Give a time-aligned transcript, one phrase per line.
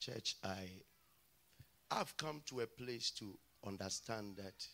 [0.00, 0.68] Church, I
[1.90, 4.66] I've come to a place to understand that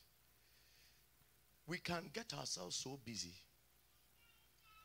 [1.67, 3.35] we can get ourselves so busy,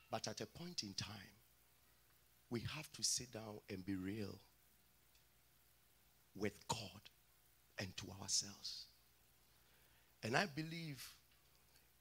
[0.10, 1.36] but at a point in time,
[2.50, 4.40] we have to sit down and be real
[6.36, 7.02] with God
[7.78, 8.86] and to ourselves.
[10.24, 11.06] And I believe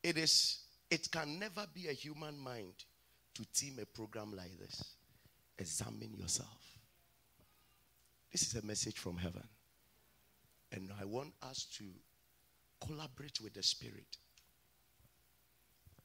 [0.02, 0.60] it is
[0.90, 2.72] it can never be a human mind
[3.34, 4.94] to team a program like this.
[5.58, 6.79] Examine yourself.
[8.30, 9.46] This is a message from heaven.
[10.72, 11.84] And I want us to
[12.84, 14.16] collaborate with the Spirit.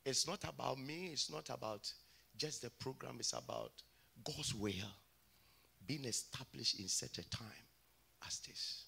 [0.04, 1.92] It's not about me, it's not about
[2.38, 3.72] just the program, it's about
[4.24, 4.72] God's will
[5.86, 7.66] being established in such a time
[8.26, 8.86] as this.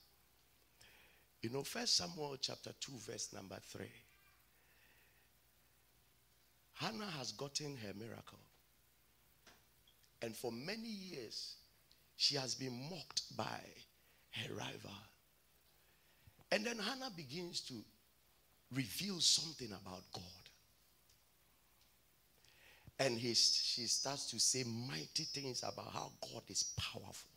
[1.41, 3.85] You know, First Samuel chapter 2, verse number 3.
[6.73, 8.39] Hannah has gotten her miracle.
[10.21, 11.55] And for many years,
[12.17, 13.61] she has been mocked by
[14.31, 14.91] her rival.
[16.51, 17.75] And then Hannah begins to
[18.73, 20.23] reveal something about God.
[22.99, 27.29] And he, she starts to say mighty things about how God is powerful.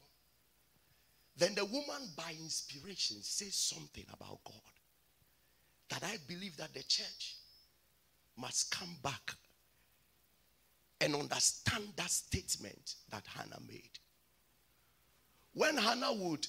[1.36, 4.54] Then the woman, by inspiration, says something about God.
[5.91, 7.36] That I believe that the church
[8.38, 9.34] must come back
[11.02, 13.98] and understand that statement that Hannah made.
[15.52, 16.46] When Hannah would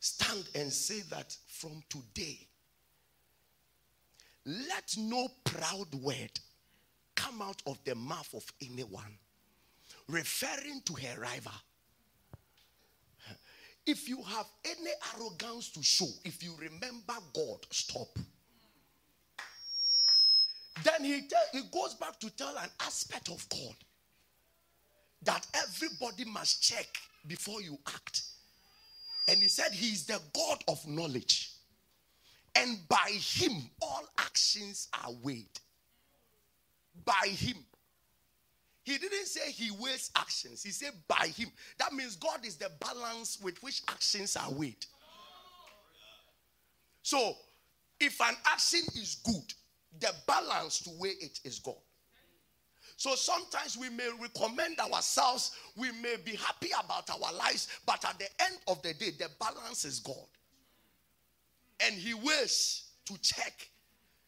[0.00, 2.46] stand and say that from today,
[4.44, 6.38] let no proud word
[7.14, 9.18] come out of the mouth of anyone,
[10.08, 11.52] referring to her rival.
[13.86, 18.18] If you have any arrogance to show, if you remember God, stop.
[20.82, 23.74] Then he, tell, he goes back to tell an aspect of God
[25.22, 26.86] that everybody must check
[27.26, 28.22] before you act.
[29.28, 31.52] And he said he is the God of knowledge.
[32.54, 35.58] And by him, all actions are weighed.
[37.04, 37.56] By him.
[38.84, 41.48] He didn't say he weighs actions, he said by him.
[41.78, 44.84] That means God is the balance with which actions are weighed.
[47.02, 47.34] So,
[47.98, 49.54] if an action is good,
[50.00, 51.76] the balance to weigh it is God.
[52.96, 58.18] So sometimes we may recommend ourselves, we may be happy about our lives, but at
[58.18, 60.26] the end of the day, the balance is God.
[61.80, 63.68] And He wills to check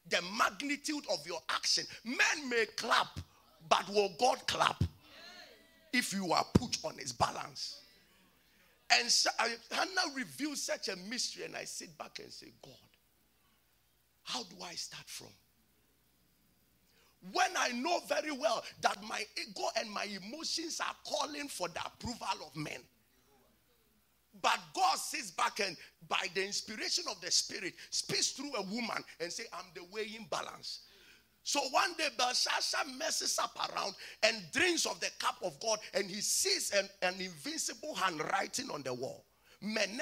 [0.08, 1.84] the magnitude of your action.
[2.04, 3.20] Men may clap,
[3.68, 4.82] but will God clap
[5.92, 7.80] if you are put on His balance?
[8.90, 9.30] And so,
[9.70, 12.74] Hannah reveals such a mystery, and I sit back and say, God,
[14.22, 15.28] how do I start from?
[17.32, 21.80] When I know very well that my ego and my emotions are calling for the
[21.84, 22.80] approval of men.
[24.42, 25.76] But God sits back and,
[26.08, 30.26] by the inspiration of the Spirit, speaks through a woman and say, "I'm the weighing
[30.30, 30.80] balance."
[31.42, 33.94] So one day Belshazzar messes up around
[34.24, 38.82] and drinks of the cup of God, and he sees an, an invincible handwriting on
[38.82, 39.25] the wall.
[39.62, 40.00] And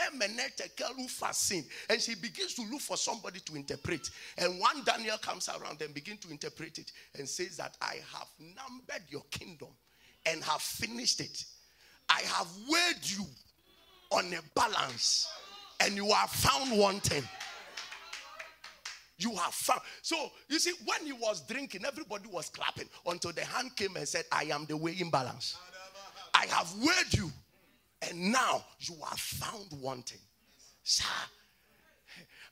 [2.01, 4.11] she begins to look for somebody to interpret.
[4.39, 8.29] And one Daniel comes around and begins to interpret it and says that I have
[8.39, 9.69] numbered your kingdom
[10.27, 11.45] and have finished it.
[12.09, 13.25] I have weighed you
[14.11, 15.29] on a balance
[15.81, 17.23] and you are found wanting.
[19.17, 19.81] You have found.
[20.03, 24.07] So, you see, when he was drinking, everybody was clapping until the hand came and
[24.07, 25.57] said, I am the weighing balance.
[26.35, 27.31] I have weighed you
[28.09, 30.21] and now you are found wanting.
[30.83, 31.05] Sir,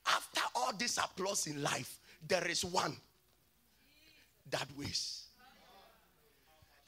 [0.07, 2.97] after all this applause in life, there is one
[4.51, 5.27] that weighs.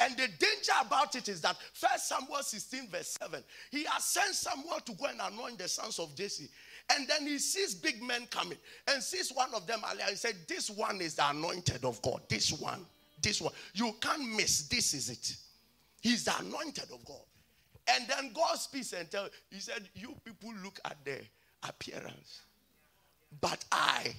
[0.01, 4.35] And the danger about it is that First Samuel 16, verse 7, he has sent
[4.35, 6.51] Samuel to go and anoint the sons of Jesse.
[6.91, 8.59] And then he sees big men coming
[8.89, 9.81] and sees one of them.
[9.89, 12.21] And he said, This one is the anointed of God.
[12.29, 12.85] This one.
[13.23, 13.53] This one.
[13.73, 14.69] You can't miss.
[14.69, 15.37] This is it.
[16.03, 17.23] He's the anointed of God.
[17.89, 21.19] And then God speaks and tell, He said, You people look at the
[21.63, 22.43] appearance,
[23.41, 24.15] but I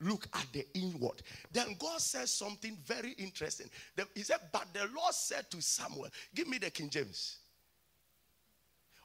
[0.00, 1.22] look at the inward.
[1.52, 3.68] Then God says something very interesting.
[4.14, 7.38] He said, But the Lord said to Samuel, Give me the King James.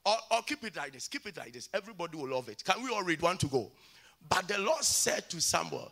[0.05, 1.07] Or, or keep it like this.
[1.07, 1.69] Keep it like this.
[1.73, 2.63] Everybody will love it.
[2.65, 3.71] Can we all read one to go?
[4.29, 5.91] But the Lord said to Samuel,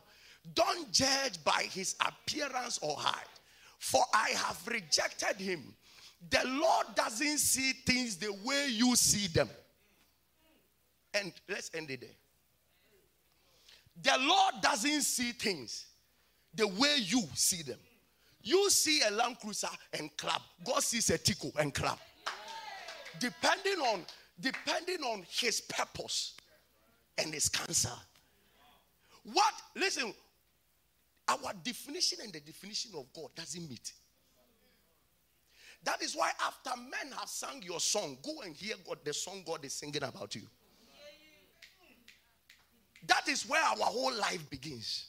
[0.54, 3.40] Don't judge by his appearance or height,
[3.80, 5.74] for I have rejected him.
[6.30, 9.50] The Lord doesn't see things the way you see them.
[11.14, 12.10] And let's end it there.
[14.04, 15.86] The Lord doesn't see things
[16.54, 17.80] the way you see them.
[18.44, 20.42] You see a Land Cruiser and clap.
[20.64, 22.00] God sees a Tico and clap.
[23.20, 24.06] Depending on
[24.40, 26.34] depending on his purpose
[27.18, 27.92] and his counsel.
[29.24, 30.14] What, listen,
[31.28, 33.94] our definition and the definition of God doesn't meet.
[35.84, 39.44] That is why after men have sung your song, go and hear God, the song
[39.46, 40.44] God is singing about you.
[43.08, 45.08] That is where our whole life begins.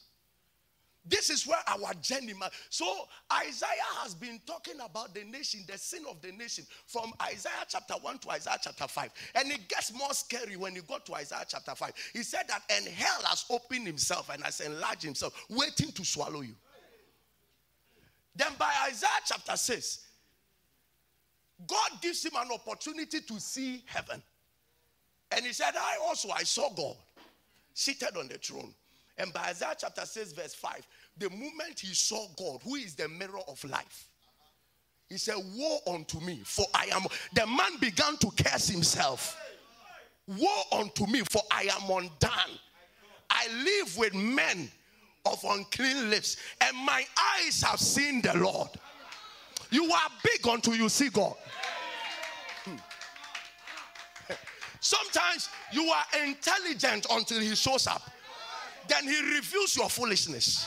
[1.05, 2.33] This is where our journey.
[2.71, 2.87] So
[3.33, 3.69] Isaiah
[4.03, 8.19] has been talking about the nation, the sin of the nation, from Isaiah chapter 1
[8.19, 9.11] to Isaiah chapter 5.
[9.35, 11.93] And it gets more scary when you go to Isaiah chapter 5.
[12.13, 16.41] He said that, and hell has opened himself and has enlarged himself, waiting to swallow
[16.41, 16.55] you.
[18.37, 20.07] Then by Isaiah chapter 6,
[21.67, 24.23] God gives him an opportunity to see heaven.
[25.31, 26.97] And he said, I also I saw God
[27.75, 28.75] seated on the throne.
[29.19, 30.87] And by Isaiah chapter 6, verse 5,
[31.19, 34.09] the moment he saw God, who is the mirror of life,
[35.09, 37.03] he said, Woe unto me, for I am.
[37.35, 39.39] The man began to curse himself.
[40.27, 42.59] Woe unto me, for I am undone.
[43.29, 44.71] I live with men
[45.27, 47.05] of unclean lips, and my
[47.37, 48.71] eyes have seen the Lord.
[49.73, 51.35] You are big until you see God.
[52.65, 52.77] Hmm.
[54.81, 58.03] Sometimes you are intelligent until he shows up.
[58.87, 60.67] Then he reveals your foolishness.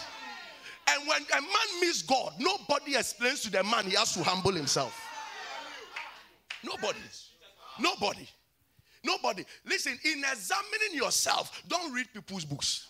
[0.88, 4.52] And when a man meets God, nobody explains to the man he has to humble
[4.52, 5.00] himself.
[6.64, 7.00] Nobody.
[7.80, 8.28] Nobody.
[9.04, 9.46] Nobody.
[9.66, 12.88] Listen, in examining yourself, don't read people's books.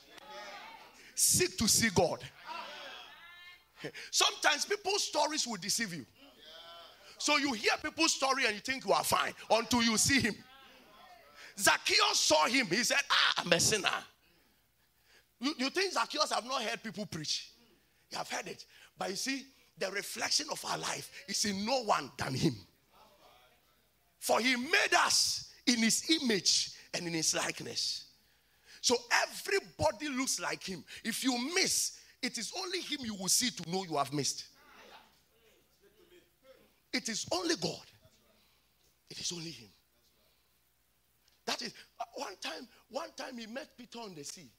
[1.13, 2.19] Seek to see God.
[4.11, 6.05] Sometimes people's stories will deceive you.
[7.17, 10.35] So you hear people's story and you think you are fine until you see him.
[11.57, 12.67] Zacchaeus saw him.
[12.67, 13.89] He said, Ah, I'm a sinner.
[15.39, 17.51] You, you think Zacchaeus have not heard people preach?
[18.11, 18.65] You have heard it.
[18.97, 19.45] But you see,
[19.77, 22.55] the reflection of our life is in no one than him.
[24.19, 28.05] For he made us in his image and in his likeness.
[28.81, 30.83] So everybody looks like him.
[31.03, 34.45] If you miss, it is only him you will see to know you have missed.
[36.93, 37.85] It is only God.
[39.09, 39.67] It is only him.
[41.45, 44.49] That is uh, one time, one time he met Peter on the sea.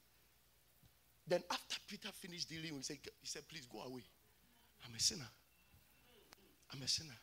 [1.27, 4.03] Then after Peter finished dealing with him, he said, Please go away.
[4.85, 5.27] I'm a sinner.
[6.73, 7.17] I'm a sinner.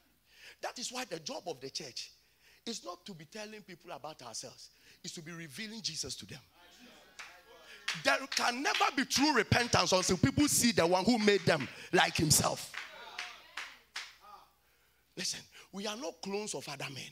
[0.63, 2.11] That is why the job of the church
[2.67, 4.71] is not to be telling people about ourselves,
[5.03, 6.41] it's to be revealing Jesus to them.
[8.03, 12.17] There can never be true repentance until people see the one who made them like
[12.17, 12.73] himself.
[15.17, 15.41] Listen,
[15.73, 17.11] we are not clones of other men,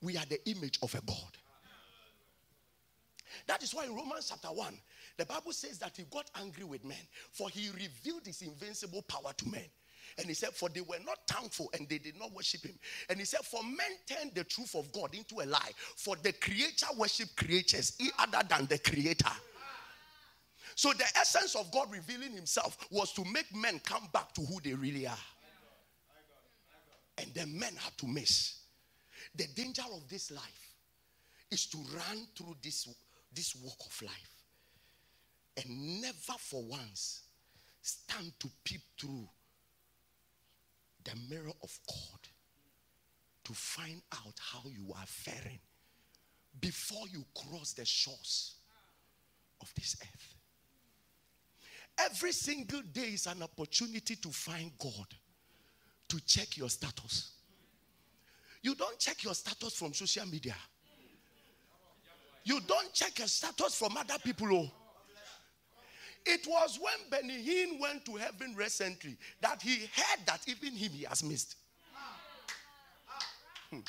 [0.00, 1.36] we are the image of a God.
[3.46, 4.74] That is why in Romans chapter 1,
[5.16, 6.98] the Bible says that he got angry with men,
[7.32, 9.64] for he revealed his invincible power to men.
[10.18, 12.78] And he said, For they were not thankful and they did not worship him.
[13.08, 15.70] And he said, For men turned the truth of God into a lie.
[15.96, 19.32] For the creature worship creatures other than the creator.
[20.74, 24.60] So the essence of God revealing himself was to make men come back to who
[24.60, 25.16] they really are.
[27.18, 28.60] And the men had to miss.
[29.34, 30.74] The danger of this life
[31.50, 32.88] is to run through this,
[33.34, 34.32] this walk of life
[35.56, 37.22] and never for once
[37.82, 39.28] stand to peep through
[41.04, 42.20] the mirror of God
[43.44, 45.58] to find out how you are faring
[46.60, 48.54] before you cross the shores
[49.60, 50.31] of this earth.
[51.98, 55.06] Every single day is an opportunity to find God,
[56.08, 57.32] to check your status.
[58.62, 60.54] You don't check your status from social media.
[62.44, 64.48] You don't check your status from other people.
[64.52, 64.70] Oh.
[66.24, 70.92] It was when Benny Hinn went to heaven recently that he heard that even him
[70.92, 71.56] he has missed.
[73.70, 73.80] Hmm.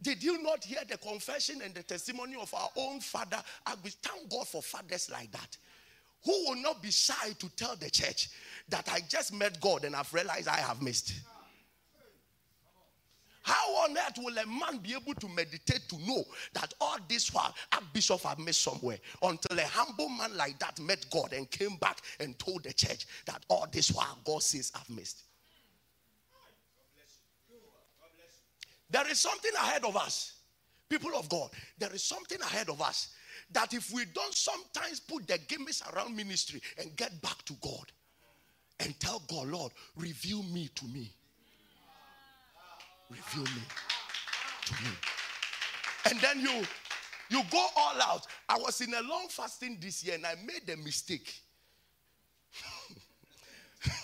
[0.00, 3.42] Did you not hear the confession and the testimony of our own father?
[3.66, 5.56] I will thank God for fathers like that.
[6.26, 8.30] Who will not be shy to tell the church
[8.68, 11.12] that I just met God and I've realized I have missed?
[13.42, 17.32] How on earth will a man be able to meditate to know that all this
[17.32, 21.48] while a bishop had missed somewhere until a humble man like that met God and
[21.48, 25.22] came back and told the church that all this while God says I've missed?
[28.90, 30.40] There is something ahead of us,
[30.88, 31.50] people of God.
[31.78, 33.10] There is something ahead of us
[33.52, 37.92] that if we don't sometimes put the gimmicks around ministry and get back to God
[38.80, 41.12] and tell God, Lord, reveal me to me
[43.10, 43.62] reveal me
[44.64, 44.90] to me.
[46.10, 46.64] And then you
[47.28, 48.26] you go all out.
[48.48, 51.40] I was in a long fasting this year and I made a mistake.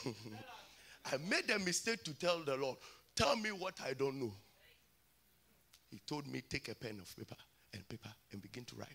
[1.13, 2.79] I made a mistake to tell the Lord,
[3.15, 4.33] tell me what I don't know.
[5.91, 7.37] He told me, take a pen of paper
[7.73, 8.89] and paper and begin to write.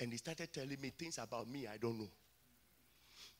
[0.00, 2.08] And he started telling me things about me I don't know.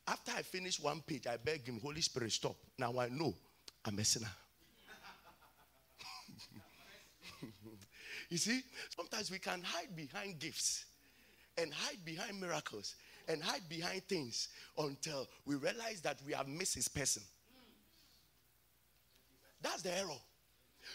[0.06, 2.56] After I finished one page, I begged him, Holy Spirit, stop.
[2.78, 3.34] Now I know
[3.84, 4.30] I'm a sinner.
[8.28, 8.60] you see,
[8.94, 10.84] sometimes we can hide behind gifts
[11.56, 12.94] and hide behind miracles
[13.28, 17.22] and hide behind things until we realize that we have missed his person.
[19.62, 20.18] That's the error.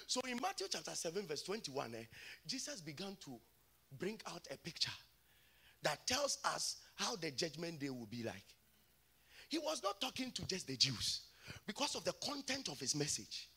[0.08, 2.04] So in Matthew chapter 7, verse 21, eh,
[2.46, 3.40] Jesus began to
[3.98, 4.92] bring out a picture
[5.86, 8.44] that tells us how the judgment day will be like.
[9.50, 11.22] He was not talking to just the Jews
[11.68, 13.50] because of the content of his message.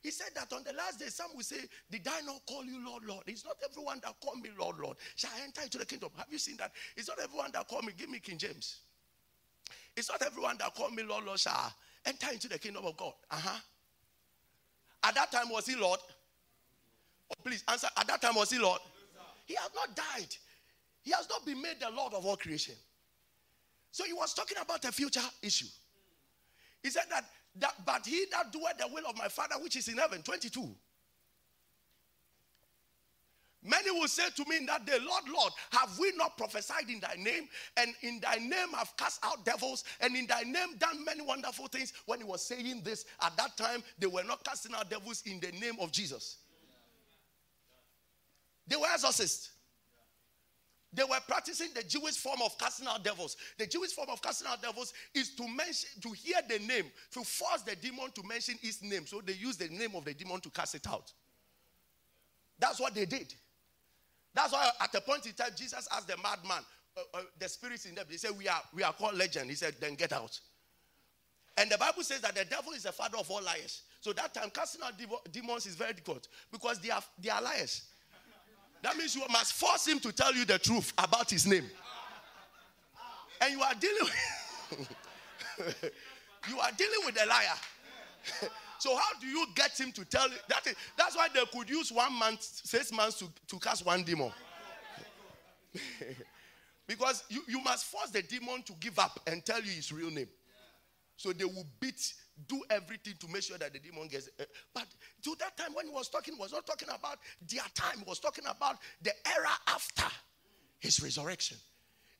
[0.00, 1.56] He said that on the last day, some will say,
[1.90, 3.24] Did I not call you Lord, Lord?
[3.26, 4.96] It's not everyone that call me Lord, Lord.
[5.16, 6.10] Shall enter into the kingdom?
[6.16, 6.70] Have you seen that?
[6.96, 8.78] It's not everyone that call me, give me King James.
[9.96, 11.74] It's not everyone that call me Lord, Lord, shall
[12.06, 13.14] enter into the kingdom of God.
[13.32, 13.58] Uh-huh.
[15.02, 15.98] At that time, was he Lord?
[17.30, 17.88] Oh, please answer.
[17.96, 18.80] At that time, was he Lord?
[19.46, 20.36] He has not died.
[21.02, 22.74] He has not been made the Lord of all creation.
[23.90, 25.66] So he was talking about a future issue.
[26.82, 27.24] He said that,
[27.56, 30.74] that but he that doeth the will of my Father which is in heaven, 22.
[33.64, 37.00] Many will say to me in that day, Lord, Lord, have we not prophesied in
[37.00, 37.48] thy name?
[37.76, 41.66] And in thy name have cast out devils, and in thy name done many wonderful
[41.66, 41.92] things.
[42.06, 45.40] When he was saying this, at that time, they were not casting out devils in
[45.40, 46.36] the name of Jesus.
[48.68, 49.50] They were exorcists.
[50.92, 53.36] They were practicing the Jewish form of casting out devils.
[53.58, 57.22] The Jewish form of casting out devils is to mention, to hear the name, to
[57.24, 59.06] force the demon to mention his name.
[59.06, 61.12] So they use the name of the demon to cast it out.
[62.58, 63.34] That's what they did.
[64.34, 66.64] That's why at a point in time, Jesus asked the madman,
[66.96, 69.50] uh, uh, the spirits in them, they said, we are, we are called legend.
[69.50, 70.38] He said, then get out.
[71.58, 73.82] And the Bible says that the devil is the father of all liars.
[74.00, 74.94] So that time, casting out
[75.32, 77.82] demons is very difficult because they are, they are liars.
[78.82, 81.64] That means you must force him to tell you the truth about his name.
[83.40, 84.88] And you are dealing with
[86.48, 87.54] you are dealing with a liar.
[88.78, 91.90] so how do you get him to tell that is, that's why they could use
[91.90, 94.30] one month, six months to, to cast one demon.
[96.86, 100.10] because you, you must force the demon to give up and tell you his real
[100.10, 100.28] name.
[101.16, 102.14] So they will beat
[102.46, 104.28] do everything to make sure that the demon gets.
[104.38, 104.86] Uh, but
[105.22, 107.18] to that time, when he was talking, he was not talking about
[107.50, 107.98] their time.
[107.98, 110.06] He was talking about the era after
[110.78, 111.56] his resurrection.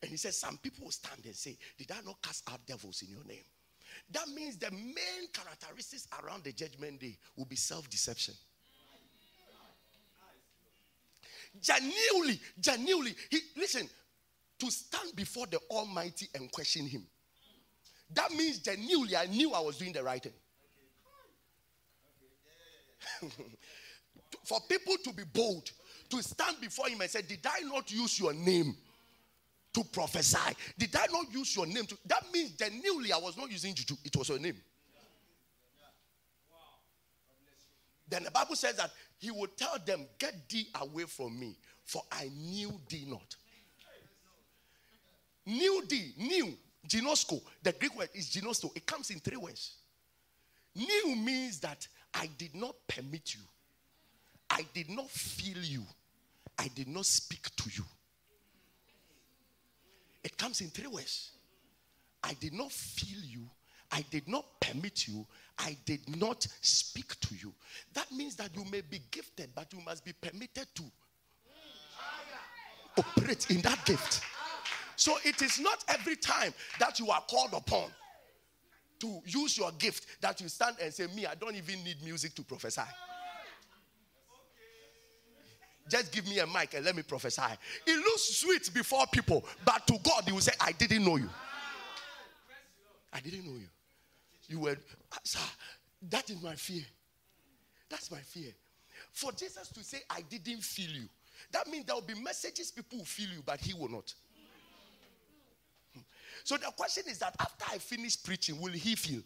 [0.02, 3.02] And he said, Some people will stand and say, Did I not cast out devils
[3.02, 3.44] in your name?
[4.10, 8.34] That means the main characteristics around the judgment day will be self deception.
[11.60, 13.88] Genuinely, genuinely, he, listen,
[14.58, 17.06] to stand before the Almighty and question Him.
[18.14, 20.32] That means genuinely I knew I was doing the right thing.
[24.44, 25.70] For people to be bold,
[26.10, 28.76] to stand before him and say, Did I not use your name
[29.74, 30.54] to prophesy?
[30.78, 31.98] Did I not use your name to?
[32.06, 34.56] That means genuinely I was not using juju, it was your name.
[38.08, 42.02] Then the Bible says that he would tell them, Get thee away from me, for
[42.10, 43.36] I knew thee not.
[45.44, 46.56] Knew thee, knew.
[46.88, 48.74] Ginosko, the Greek word is ginosko.
[48.74, 49.76] It comes in three words.
[50.74, 53.42] New means that I did not permit you.
[54.50, 55.82] I did not feel you.
[56.58, 57.84] I did not speak to you.
[60.24, 61.32] It comes in three words.
[62.24, 63.48] I did not feel you.
[63.92, 65.26] I did not permit you.
[65.58, 67.52] I did not speak to you.
[67.94, 70.82] That means that you may be gifted, but you must be permitted to
[72.98, 74.22] operate in that gift.
[74.98, 77.84] So it is not every time that you are called upon
[78.98, 82.34] to use your gift that you stand and say, Me, I don't even need music
[82.34, 82.82] to prophesy.
[85.88, 87.42] Just give me a mic and let me prophesy.
[87.86, 91.30] It looks sweet before people, but to God, He will say, I didn't know you.
[93.12, 93.68] I didn't know you.
[94.48, 94.76] You were,
[95.12, 95.38] ah, sir,
[96.10, 96.82] that is my fear.
[97.88, 98.50] That's my fear.
[99.12, 101.08] For Jesus to say, I didn't feel you,
[101.52, 104.12] that means there will be messages people will feel you, but He will not.
[106.44, 109.22] So the question is that after I finish preaching, will he feel?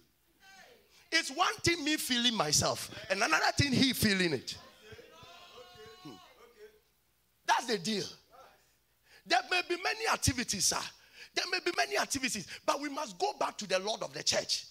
[1.11, 4.57] It's one thing me feeling myself, and another thing he feeling it.
[6.03, 6.13] Hmm.
[7.47, 8.07] That's the deal.
[9.27, 10.79] There may be many activities, sir.
[11.35, 14.23] There may be many activities, but we must go back to the Lord of the
[14.23, 14.65] church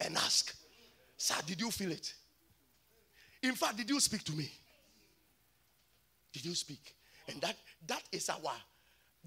[0.00, 0.54] and ask,
[1.16, 2.12] Sir, did you feel it?
[3.42, 4.50] In fact, did you speak to me?
[6.32, 6.94] Did you speak?
[7.28, 8.52] And that that is our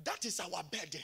[0.03, 1.01] that is our burden.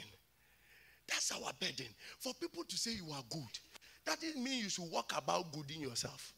[1.08, 1.86] That's our burden.
[2.18, 3.58] For people to say you are good,
[4.06, 6.32] that doesn't mean you should walk about good in yourself.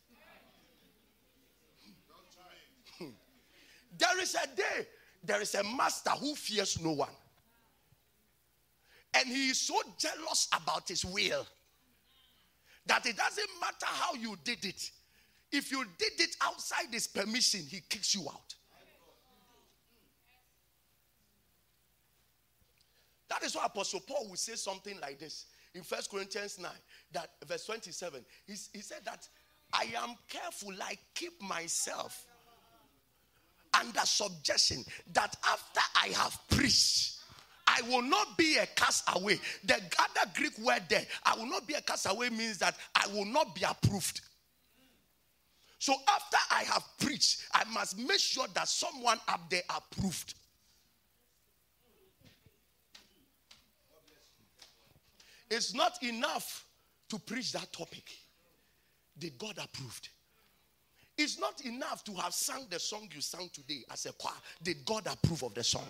[2.99, 3.11] Hmm.
[3.99, 4.87] There is a day,
[5.23, 7.11] there is a master who fears no one.
[9.15, 11.47] And he is so jealous about his will
[12.87, 14.91] that it doesn't matter how you did it.
[15.51, 18.55] If you did it outside his permission, he kicks you out.
[23.29, 26.71] That is why Apostle Paul will say something like this in First Corinthians 9,
[27.13, 28.25] that verse 27.
[28.47, 29.29] He, he said that
[29.73, 32.27] I am careful, I keep myself
[33.79, 37.19] under subjection, that after I have preached,
[37.67, 39.39] I will not be a castaway.
[39.65, 43.25] The other Greek word there, I will not be a castaway means that I will
[43.25, 44.21] not be approved.
[45.79, 50.35] So after I have preached, I must make sure that someone up there approved.
[55.51, 56.67] It's not enough
[57.09, 58.11] to preach that topic.
[59.19, 60.09] Did God approved?
[61.17, 64.35] It's not enough to have sung the song you sang today as a choir.
[64.63, 65.89] Did God approve of the song?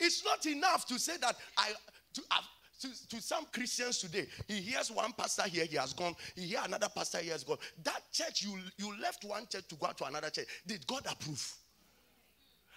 [0.00, 1.72] It's not enough to say that I
[2.14, 2.40] to, uh,
[2.80, 6.14] to, to, some Christians today, he hears one pastor here, he has gone.
[6.36, 7.58] He hears another pastor here has gone.
[7.82, 10.46] That church, you, you left one church to go out to another church.
[10.66, 11.54] Did God approve?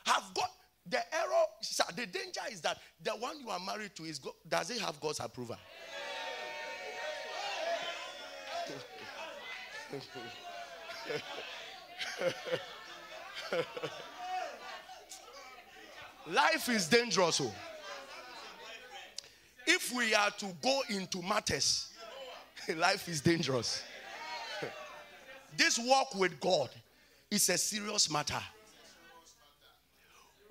[0.05, 0.49] Have God
[0.89, 1.45] the error,
[1.95, 4.99] the danger is that the one you are married to is God, does it have
[4.99, 5.57] God's approval?
[16.27, 17.41] Life is dangerous.
[17.41, 17.53] Oh.
[19.67, 21.91] If we are to go into matters,
[22.75, 23.83] life is dangerous.
[25.57, 26.69] this walk with God
[27.29, 28.41] is a serious matter.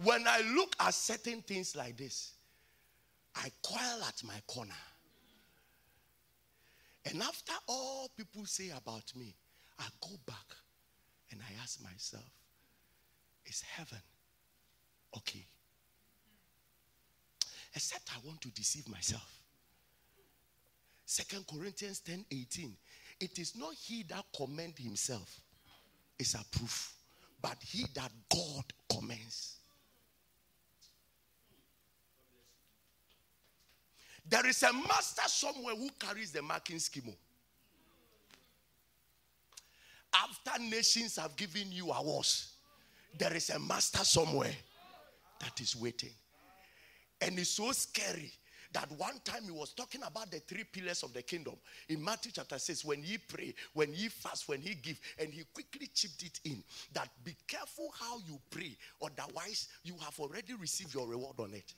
[0.02, 2.32] When I look at certain things like this,
[3.34, 4.72] I coil at my corner.
[7.04, 9.34] And after all people say about me,
[9.78, 10.56] I go back
[11.30, 12.24] and I ask myself,
[13.46, 14.00] is heaven
[15.16, 15.44] okay?
[17.74, 19.40] Except I want to deceive myself.
[21.04, 22.76] Second Corinthians 10 18.
[23.20, 25.40] It is not he that commend himself
[26.18, 26.94] is a proof,
[27.42, 29.59] but he that God commends.
[34.28, 37.14] There is a master somewhere who carries the marking scheme.
[40.12, 42.52] After nations have given you awards,
[43.18, 44.54] there is a master somewhere
[45.40, 46.12] that is waiting.
[47.20, 48.32] And it's so scary
[48.72, 51.54] that one time he was talking about the three pillars of the kingdom
[51.88, 55.42] in Matthew chapter 6 when ye pray, when ye fast, when he give, and he
[55.52, 60.94] quickly chipped it in that be careful how you pray, otherwise, you have already received
[60.94, 61.74] your reward on it.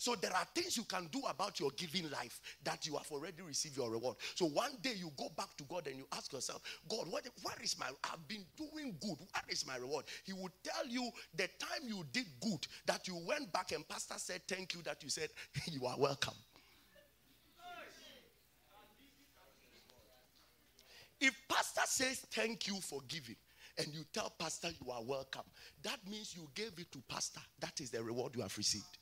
[0.00, 3.42] So there are things you can do about your giving life that you have already
[3.42, 4.16] received your reward.
[4.34, 7.56] So one day you go back to God and you ask yourself, God, what, where
[7.62, 9.18] is my, I've been doing good.
[9.18, 10.06] What is my reward?
[10.24, 14.14] He will tell you the time you did good that you went back and pastor
[14.16, 15.28] said thank you that you said
[15.70, 16.32] you are welcome.
[21.20, 23.36] If pastor says thank you for giving,
[23.76, 25.44] and you tell pastor you are welcome,
[25.82, 27.40] that means you gave it to pastor.
[27.58, 28.96] That is the reward you have received.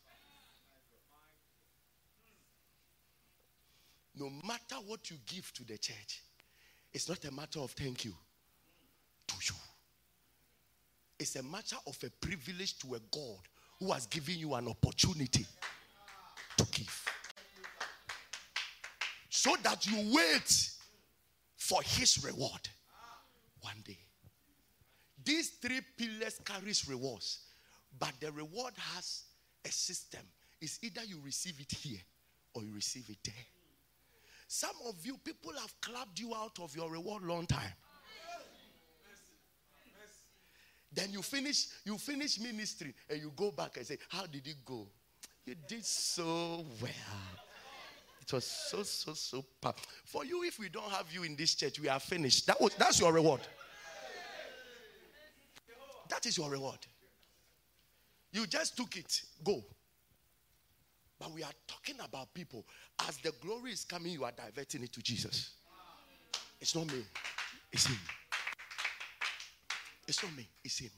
[4.19, 6.23] No matter what you give to the church,
[6.93, 8.15] it's not a matter of thank you
[9.27, 9.55] to you.
[11.19, 13.41] It's a matter of a privilege to a God
[13.79, 15.47] who has given you an opportunity
[16.57, 17.05] to give.
[19.29, 20.71] So that you wait
[21.57, 22.69] for his reward
[23.61, 23.99] one day.
[25.25, 27.41] These three pillars carries rewards,
[27.99, 29.25] but the reward has
[29.65, 30.23] a system.
[30.61, 32.01] It's either you receive it here
[32.55, 33.58] or you receive it there.
[34.49, 37.71] Some of you, people have clapped you out of your reward long time.
[40.91, 44.57] Then you finish, you finish ministry and you go back and say, How did it
[44.65, 44.89] go?
[45.45, 46.91] You did so well.
[48.23, 49.83] It was so, so, so powerful.
[50.05, 52.47] For you, if we don't have you in this church, we are finished.
[52.47, 53.43] That was, that's your reward.
[56.09, 56.79] That is your reward.
[58.33, 59.23] You just took it.
[59.45, 59.63] Go.
[61.19, 62.65] But we are talking about people.
[63.09, 65.51] As the glory is coming, you are diverting it to Jesus.
[66.61, 67.05] It's not me,
[67.73, 67.99] it's Him.
[70.07, 70.91] It's not me, it's Him.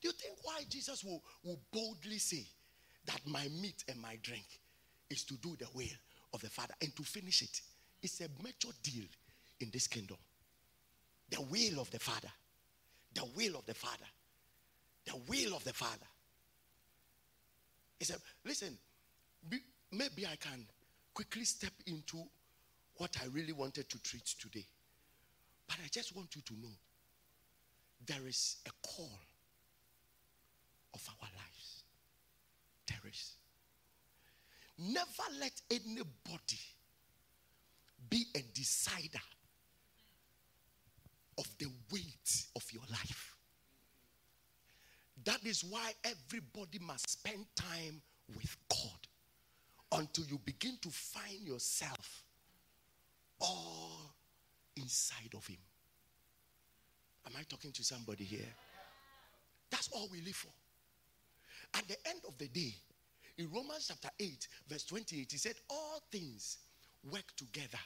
[0.00, 2.44] Do you think why Jesus will, will boldly say
[3.06, 4.44] that my meat and my drink
[5.10, 5.96] is to do the will
[6.32, 7.60] of the Father and to finish it?
[8.02, 9.04] It's a major deal
[9.60, 10.18] in this kingdom.
[11.30, 12.28] The will of the Father.
[13.14, 14.06] The will of the Father.
[15.06, 16.06] The will of the Father.
[17.98, 18.76] He said, Listen,
[19.48, 19.58] be,
[19.92, 20.66] maybe I can
[21.12, 22.18] quickly step into
[22.96, 24.66] what I really wanted to treat today.
[25.66, 26.74] But I just want you to know
[28.06, 29.18] there is a call
[30.92, 31.82] of our lives.
[32.86, 33.32] There is.
[34.78, 36.60] Never let anybody
[38.10, 39.18] be a decider
[41.38, 43.33] of the weight of your life.
[45.24, 48.02] That is why everybody must spend time
[48.36, 52.24] with God until you begin to find yourself
[53.40, 54.14] all
[54.76, 55.58] inside of Him.
[57.26, 58.52] Am I talking to somebody here?
[59.70, 60.52] That's all we live for.
[61.74, 62.74] At the end of the day,
[63.38, 66.58] in Romans chapter 8, verse 28, he said, All things
[67.10, 67.78] work together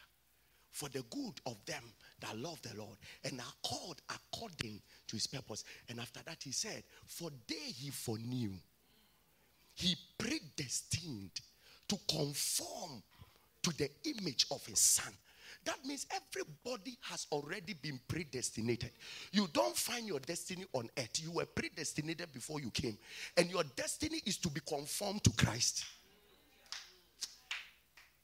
[0.71, 1.83] for the good of them
[2.21, 5.65] that love the Lord and are called according to his purpose.
[5.89, 8.53] And after that, he said, For they he foreknew,
[9.75, 11.41] he predestined
[11.89, 13.03] to conform
[13.63, 15.13] to the image of his son
[15.65, 18.91] that means everybody has already been predestinated.
[19.33, 21.21] You don't find your destiny on earth.
[21.23, 22.97] You were predestinated before you came.
[23.37, 25.85] And your destiny is to be conformed to Christ.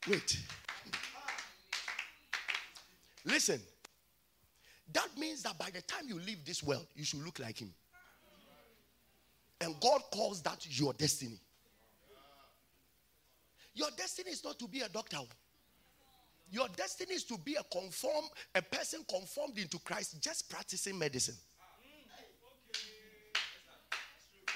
[0.09, 0.39] Wait.
[3.25, 3.59] Listen.
[4.93, 7.73] That means that by the time you leave this world, you should look like him.
[9.59, 11.39] And God calls that your destiny.
[13.73, 15.17] Your destiny is not to be a doctor.
[16.51, 21.35] Your destiny is to be a conform, a person conformed into Christ, just practicing medicine.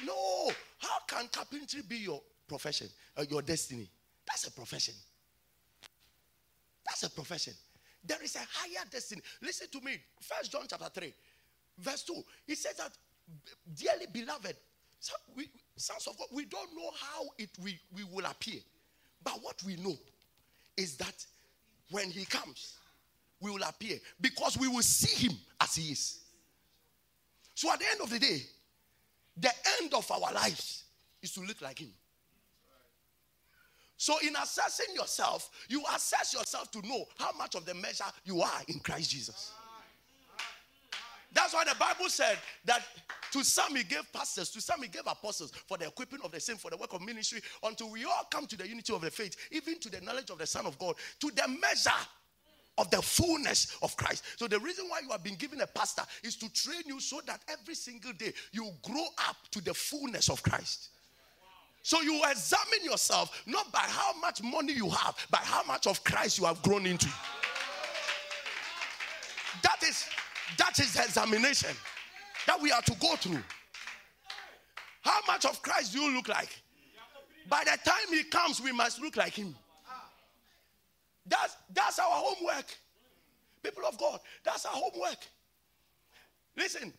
[0.06, 3.90] No, how can carpentry be your profession, uh, your destiny?
[4.26, 4.94] That's a profession.
[6.86, 7.54] That's a profession.
[8.04, 9.22] There is a higher destiny.
[9.42, 9.98] Listen to me.
[10.22, 11.14] First John chapter 3,
[11.78, 12.14] verse 2.
[12.48, 12.92] He says that,
[13.76, 14.56] dearly beloved,
[15.36, 18.60] we, sons of God, we don't know how it we, we will appear.
[19.24, 19.96] But what we know
[20.78, 21.26] is that
[21.92, 22.78] when he comes,
[23.42, 26.20] we will appear because we will see him as he is.
[27.56, 28.42] So at the end of the day,
[29.38, 30.84] the end of our lives
[31.22, 31.92] is to look like him.
[34.00, 38.42] So, in assessing yourself, you assess yourself to know how much of the measure you
[38.42, 39.52] are in Christ Jesus.
[41.34, 42.82] That's why the Bible said that
[43.34, 46.40] to some he gave pastors, to some he gave apostles for the equipping of the
[46.40, 49.12] same, for the work of ministry, until we all come to the unity of the
[49.12, 51.90] faith, even to the knowledge of the Son of God, to the measure
[52.78, 54.24] of the fullness of Christ.
[54.38, 57.20] So the reason why you have been given a pastor is to train you so
[57.28, 60.92] that every single day you grow up to the fullness of Christ.
[61.90, 66.04] So you examine yourself not by how much money you have, but how much of
[66.04, 67.08] Christ you have grown into.
[69.64, 70.06] That is
[70.60, 71.76] that is the examination
[72.46, 73.42] that we are to go through.
[75.02, 76.62] How much of Christ do you look like?
[77.50, 79.56] By the time he comes, we must look like him.
[81.26, 82.66] That's, that's our homework.
[83.64, 85.18] People of God, that's our homework.
[86.56, 86.94] Listen,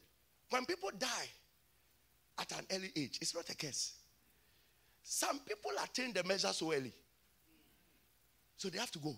[0.48, 1.28] when people die
[2.40, 3.99] at an early age, it's not a case.
[5.02, 6.92] Some people attain the measure so early.
[8.56, 9.16] So they have to go.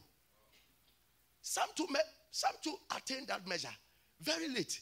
[1.41, 3.75] Some to, me- some to attain that measure
[4.21, 4.81] very late.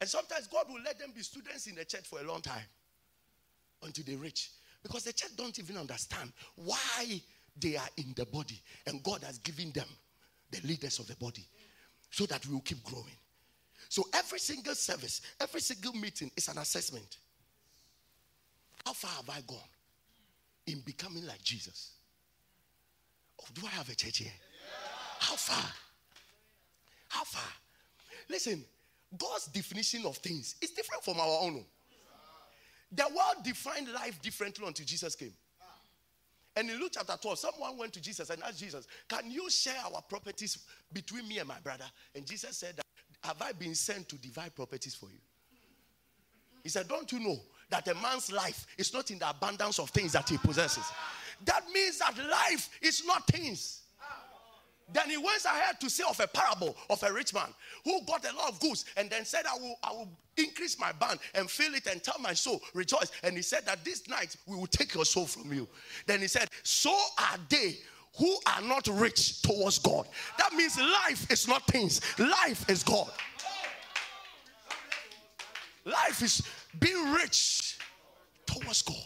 [0.00, 2.64] And sometimes God will let them be students in the church for a long time
[3.82, 4.50] until they reach.
[4.82, 7.20] Because the church don't even understand why
[7.60, 8.60] they are in the body.
[8.86, 9.88] And God has given them
[10.50, 11.46] the leaders of the body
[12.10, 13.16] so that we will keep growing.
[13.90, 17.18] So every single service, every single meeting is an assessment.
[18.86, 19.58] How far have I gone
[20.70, 21.92] in becoming like Jesus?
[23.40, 24.32] Oh, do I have a church here?
[25.18, 25.70] How far?
[27.08, 27.52] How far?
[28.28, 28.64] Listen,
[29.16, 31.64] God's definition of things is different from our own.
[32.92, 35.32] The world defined life differently until Jesus came.
[36.56, 39.80] And in Luke chapter 12, someone went to Jesus and asked Jesus, Can you share
[39.84, 40.58] our properties
[40.92, 41.84] between me and my brother?
[42.14, 42.80] And Jesus said,
[43.22, 45.20] Have I been sent to divide properties for you?
[46.62, 49.90] He said, Don't you know that a man's life is not in the abundance of
[49.90, 50.84] things that he possesses?
[51.44, 53.82] That means that life is not things.
[54.92, 57.46] Then he went ahead to say of a parable of a rich man
[57.84, 60.90] who got a lot of goods and then said, I will, I will increase my
[60.92, 63.12] band and fill it and tell my soul, rejoice.
[63.22, 65.68] And he said that this night we will take your soul from you.
[66.06, 67.76] Then he said, So are they
[68.18, 70.06] who are not rich towards God.
[70.38, 73.10] That means life is not things, life is God.
[75.84, 76.42] Life is
[76.78, 77.78] being rich
[78.46, 78.96] towards God.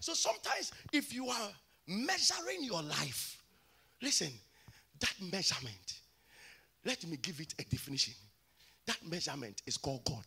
[0.00, 1.50] So sometimes if you are
[1.86, 3.36] measuring your life,
[4.02, 4.30] Listen,
[5.00, 6.00] that measurement,
[6.84, 8.14] let me give it a definition.
[8.86, 10.24] That measurement is called God.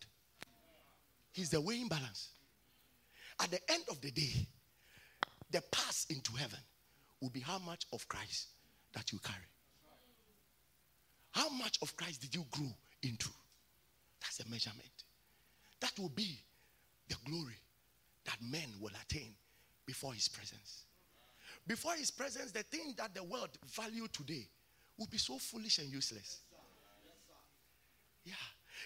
[1.32, 2.30] He's the weighing balance.
[3.40, 4.46] At the end of the day,
[5.50, 6.58] the pass into heaven
[7.20, 8.48] will be how much of Christ
[8.92, 9.38] that you carry.
[11.30, 12.72] How much of Christ did you grow
[13.02, 13.30] into?
[14.20, 14.99] That's a measurement.
[15.80, 16.38] That will be
[17.08, 17.58] the glory
[18.24, 19.34] that men will attain
[19.86, 20.84] before his presence.
[21.66, 24.46] Before his presence, the thing that the world value today
[24.98, 26.40] will be so foolish and useless.
[28.24, 28.34] Yeah.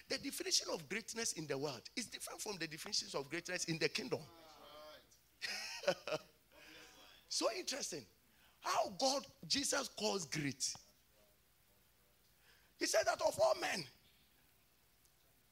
[0.09, 3.78] The definition of greatness in the world is different from the definitions of greatness in
[3.78, 4.20] the kingdom.
[7.28, 8.04] so interesting.
[8.61, 10.72] How God, Jesus calls great.
[12.78, 13.85] He said that of all men,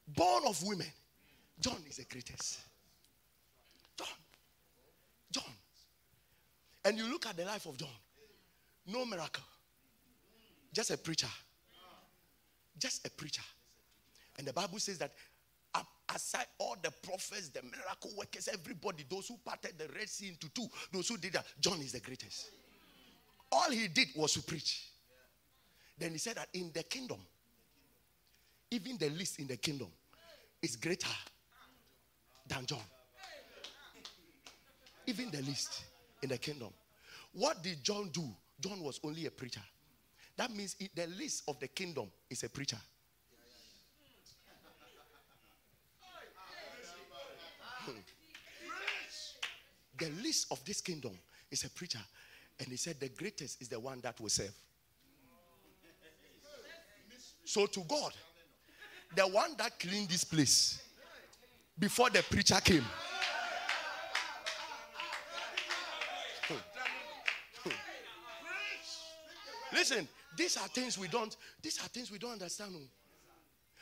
[0.07, 0.91] born of women,
[1.63, 2.59] John is the greatest.
[3.97, 4.07] John.
[5.31, 5.53] John.
[6.83, 7.87] And you look at the life of John,
[8.85, 9.43] no miracle,
[10.73, 11.29] just a preacher.
[12.77, 13.43] Just a preacher.
[14.37, 15.13] And the Bible says that
[16.13, 20.49] aside all the prophets, the miracle workers, everybody, those who parted the Red Sea into
[20.49, 22.49] two, those who did that, John is the greatest.
[23.51, 24.89] All he did was to preach.
[25.97, 27.19] Then he said that in the kingdom,
[28.69, 29.87] even the least in the kingdom
[30.61, 31.07] is greater
[32.47, 32.79] than John.
[35.05, 35.83] Even the least
[36.21, 36.69] in the kingdom.
[37.33, 38.23] What did John do?
[38.59, 39.61] John was only a preacher.
[40.37, 42.77] That means the least of the kingdom is a preacher.
[47.85, 47.91] Hmm.
[49.97, 51.11] the least of this kingdom
[51.51, 51.99] is a preacher.
[52.59, 54.53] And he said, The greatest is the one that will serve.
[57.45, 58.13] So, to God,
[59.15, 60.82] the one that cleaned this place
[61.77, 62.85] before the preacher came.
[69.73, 70.07] Listen,
[70.37, 72.73] these are things we don't, these are things we don't understand.
[72.75, 72.87] Oh.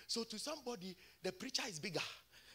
[0.08, 1.99] So to somebody, the preacher is bigger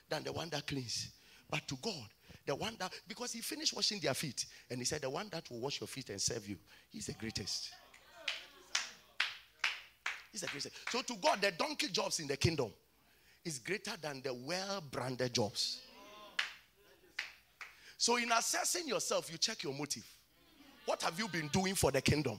[0.09, 1.11] than the one that cleans.
[1.49, 2.07] But to God,
[2.46, 5.51] the one that, because he finished washing their feet, and he said, The one that
[5.51, 6.57] will wash your feet and serve you,
[6.90, 7.70] he's the greatest.
[10.33, 10.75] He's the greatest.
[10.90, 12.72] So to God, the donkey jobs in the kingdom
[13.46, 15.80] is greater than the well branded jobs.
[17.96, 20.04] So, in assessing yourself, you check your motive.
[20.85, 22.38] What have you been doing for the kingdom?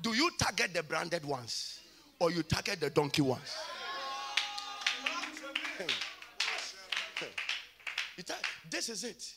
[0.00, 1.80] Do you target the branded ones
[2.20, 3.56] or you target the donkey ones?
[8.70, 9.34] This is it.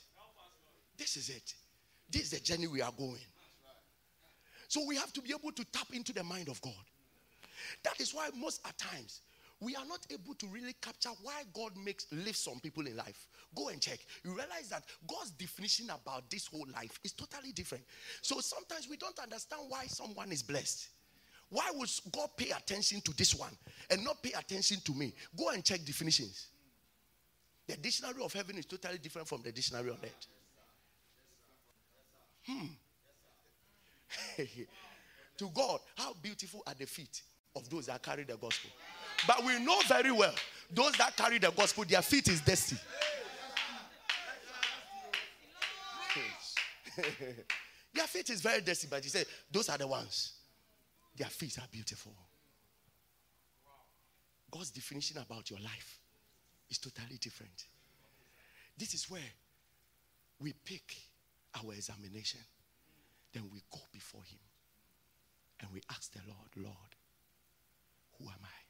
[0.98, 1.54] This is it.
[2.10, 3.18] This is the journey we are going.
[4.68, 6.74] So we have to be able to tap into the mind of God.
[7.84, 9.22] That is why most at times
[9.62, 13.28] we are not able to really capture why God makes live some people in life.
[13.56, 14.00] Go and check.
[14.24, 17.84] You realize that God's definition about this whole life is totally different.
[18.24, 20.90] So sometimes we don't understand why someone is blessed.
[21.50, 23.56] Why would God pay attention to this one
[23.92, 25.14] and not pay attention to me?
[25.38, 26.48] Go and check definitions.
[27.68, 30.28] The dictionary of heaven is totally different from the dictionary on earth.
[32.48, 32.66] Hmm.
[35.38, 37.22] to God, how beautiful are the feet
[37.56, 38.72] of those that carry the gospel.
[39.28, 40.34] But we know very well
[40.74, 42.78] those that carry the gospel, their feet is dusty.
[47.94, 50.34] their feet is very dusty, but he said, Those are the ones.
[51.18, 52.14] Their feet are beautiful.
[54.50, 56.00] God's definition about your life
[56.70, 57.66] is totally different.
[58.78, 59.22] This is where
[60.40, 60.96] we pick
[61.56, 62.40] our examination.
[63.34, 64.40] Then we go before Him
[65.62, 66.96] and we ask the Lord, Lord,
[68.18, 68.61] who am I?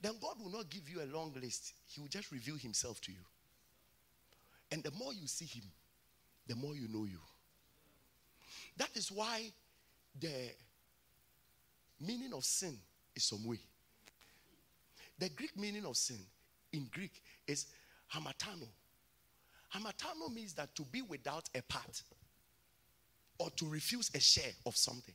[0.00, 3.12] Then God will not give you a long list, He will just reveal Himself to
[3.12, 3.24] you.
[4.70, 5.64] And the more you see Him,
[6.46, 7.20] the more you know you.
[8.76, 9.52] That is why
[10.20, 10.50] the
[12.00, 12.76] meaning of sin
[13.14, 13.58] is some way.
[15.18, 16.18] The Greek meaning of sin
[16.72, 17.66] in Greek is
[18.12, 18.68] hamartano.
[19.74, 22.02] Hamartano means that to be without a part
[23.38, 25.14] or to refuse a share of something.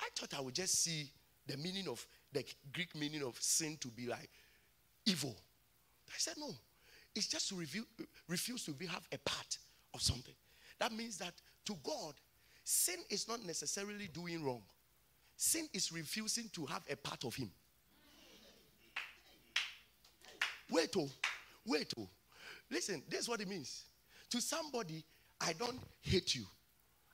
[0.00, 1.10] I thought I would just see
[1.46, 4.30] the meaning of the Greek meaning of sin to be like
[5.06, 5.36] evil.
[6.08, 6.50] I said, no.
[7.14, 7.86] It's just to review,
[8.28, 9.58] refuse to be, have a part
[9.94, 10.34] of something.
[10.78, 11.34] That means that
[11.66, 12.14] to God,
[12.64, 14.62] sin is not necessarily doing wrong.
[15.36, 17.50] Sin is refusing to have a part of Him.
[20.70, 21.08] Wait, oh,
[21.64, 22.08] wait, oh.
[22.70, 23.84] Listen, this is what it means.
[24.30, 25.02] To somebody,
[25.40, 26.44] I don't hate you,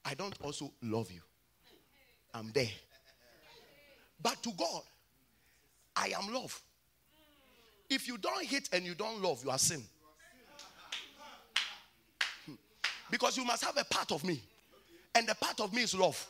[0.04, 1.20] I don't also love you.
[2.32, 2.70] I'm there.
[4.20, 4.82] But to God,
[5.96, 6.60] I am love.
[7.88, 9.82] If you don't hate and you don't love, you are sin.
[13.10, 14.42] Because you must have a part of me.
[15.14, 16.26] And the part of me is love.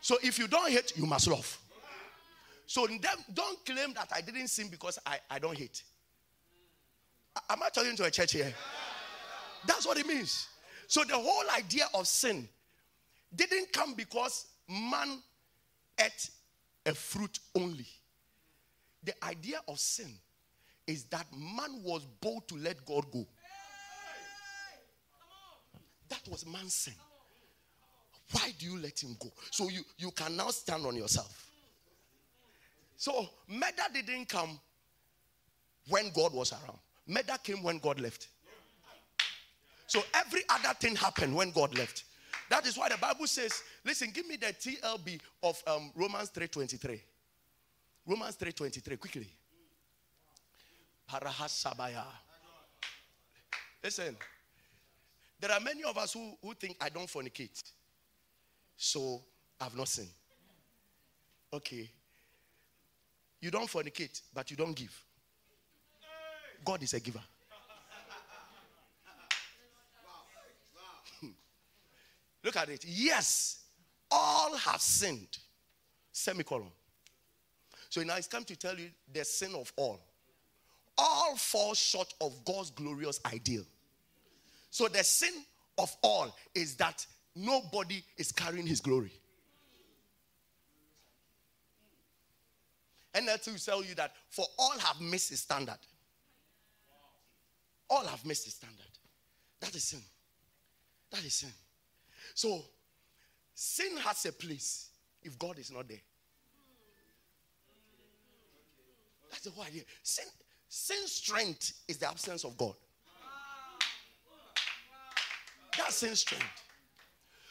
[0.00, 1.58] So if you don't hate, you must love.
[2.66, 5.82] So don't claim that I didn't sin because I, I don't hate.
[7.48, 8.52] Am I talking to a church here?
[9.66, 10.48] That's what it means.
[10.88, 12.48] So the whole idea of sin
[13.34, 15.18] didn't come because man
[16.00, 16.30] ate
[16.86, 17.86] a fruit only.
[19.06, 20.12] The idea of sin
[20.86, 23.24] is that man was bold to let God go.
[26.08, 26.94] That was man's sin.
[28.32, 29.32] Why do you let him go?
[29.52, 31.50] So you, you can now stand on yourself.
[32.96, 34.58] So murder didn't come
[35.88, 36.78] when God was around.
[37.06, 38.26] Murder came when God left.
[39.86, 42.04] So every other thing happened when God left.
[42.50, 47.00] That is why the Bible says, listen, give me the TLB of um, Romans 3.23.
[48.06, 49.28] Romans 3.23, quickly.
[51.10, 52.04] Parahasabaya.
[53.82, 54.16] Listen,
[55.40, 57.62] there are many of us who, who think I don't fornicate.
[58.76, 59.22] So
[59.60, 60.08] I've not sinned.
[61.52, 61.90] Okay.
[63.40, 64.98] You don't fornicate, but you don't give.
[66.64, 67.20] God is a giver.
[72.44, 72.84] Look at it.
[72.86, 73.60] Yes,
[74.10, 75.38] all have sinned.
[76.10, 76.70] Semicolon.
[77.96, 79.98] So now it's time to tell you the sin of all.
[80.98, 83.62] All fall short of God's glorious ideal.
[84.68, 85.32] So the sin
[85.78, 89.12] of all is that nobody is carrying his glory.
[93.14, 95.78] And that will tell you that for all have missed his standard.
[97.88, 98.92] All have missed his standard.
[99.62, 100.02] That is sin.
[101.12, 101.52] That is sin.
[102.34, 102.62] So,
[103.54, 104.90] sin has a place
[105.22, 106.02] if God is not there.
[109.30, 109.82] That's the whole idea.
[110.02, 110.26] Sin,
[110.68, 112.74] sin strength is the absence of God.
[115.76, 116.44] That's sin strength.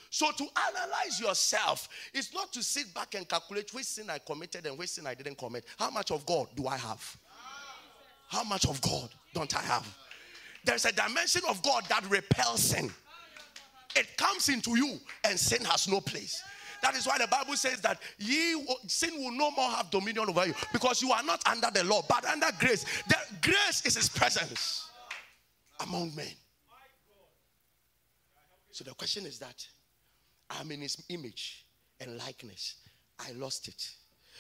[0.09, 4.65] So to analyze yourself is not to sit back and calculate which sin I committed
[4.65, 5.65] and which sin I didn't commit.
[5.77, 7.17] How much of God do I have?
[8.29, 9.97] How much of God don't I have?
[10.63, 12.91] There's a dimension of God that repels sin.
[13.95, 16.41] It comes into you and sin has no place.
[16.81, 20.47] That is why the Bible says that ye sin will no more have dominion over
[20.47, 22.85] you because you are not under the law but under grace.
[23.07, 24.89] The grace is his presence
[25.79, 26.33] among men.
[28.71, 29.65] So the question is that
[30.49, 31.65] I'm in his image
[31.99, 32.75] and likeness.
[33.19, 33.89] I lost it.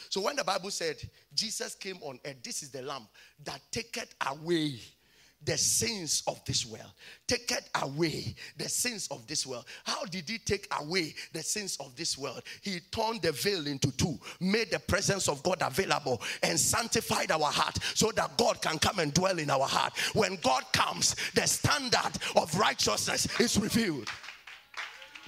[0.09, 0.97] So when the Bible said
[1.33, 3.07] Jesus came on earth, this is the lamb
[3.43, 4.79] that taketh away
[5.43, 6.91] the sins of this world.
[7.27, 9.65] Taketh away the sins of this world.
[9.83, 12.41] How did he take away the sins of this world?
[12.61, 17.51] He turned the veil into two, made the presence of God available, and sanctified our
[17.51, 19.93] heart so that God can come and dwell in our heart.
[20.13, 24.09] When God comes, the standard of righteousness is revealed.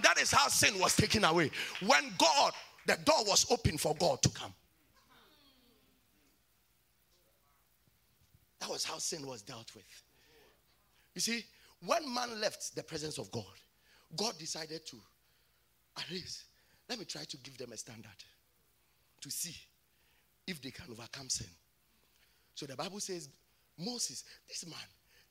[0.03, 1.51] That is how sin was taken away.
[1.85, 2.53] When God,
[2.85, 4.53] the door was open for God to come.
[8.59, 10.03] That was how sin was dealt with.
[11.13, 11.45] You see,
[11.85, 13.43] when man left the presence of God,
[14.15, 14.97] God decided to,
[15.97, 16.45] at least,
[16.89, 18.23] let me try to give them a standard
[19.21, 19.55] to see
[20.45, 21.47] if they can overcome sin.
[22.55, 23.29] So the Bible says,
[23.77, 24.79] Moses, this man,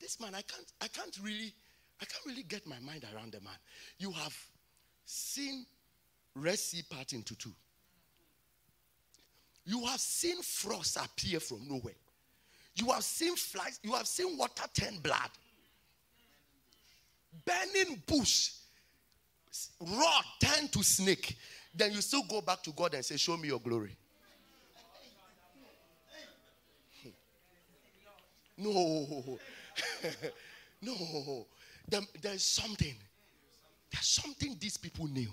[0.00, 1.52] this man, I can't, I can't really,
[2.00, 3.56] I can't really get my mind around the man.
[3.98, 4.36] You have
[5.04, 5.66] seen
[6.34, 7.52] Red Sea part into two.
[9.64, 11.94] You have seen frost appear from nowhere.
[12.76, 15.30] You have seen flies, you have seen water turn blood.
[17.44, 18.50] Burning bush,
[19.80, 21.36] rod turn to snake.
[21.74, 23.96] Then you still go back to God and say, Show me your glory.
[28.58, 29.38] No,
[30.80, 31.46] no,
[31.86, 32.94] there, there's something.
[33.92, 35.28] There's something these people knew.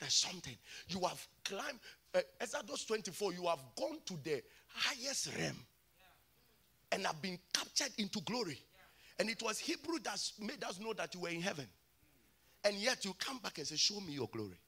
[0.00, 0.56] There's something.
[0.88, 1.78] You have climbed,
[2.12, 5.56] uh, Exodus 24, you have gone to the highest realm
[6.92, 8.60] and have been captured into glory.
[9.18, 11.66] And it was Hebrew that made us know that you were in heaven.
[12.64, 14.58] And yet you come back and say, Show me your glory.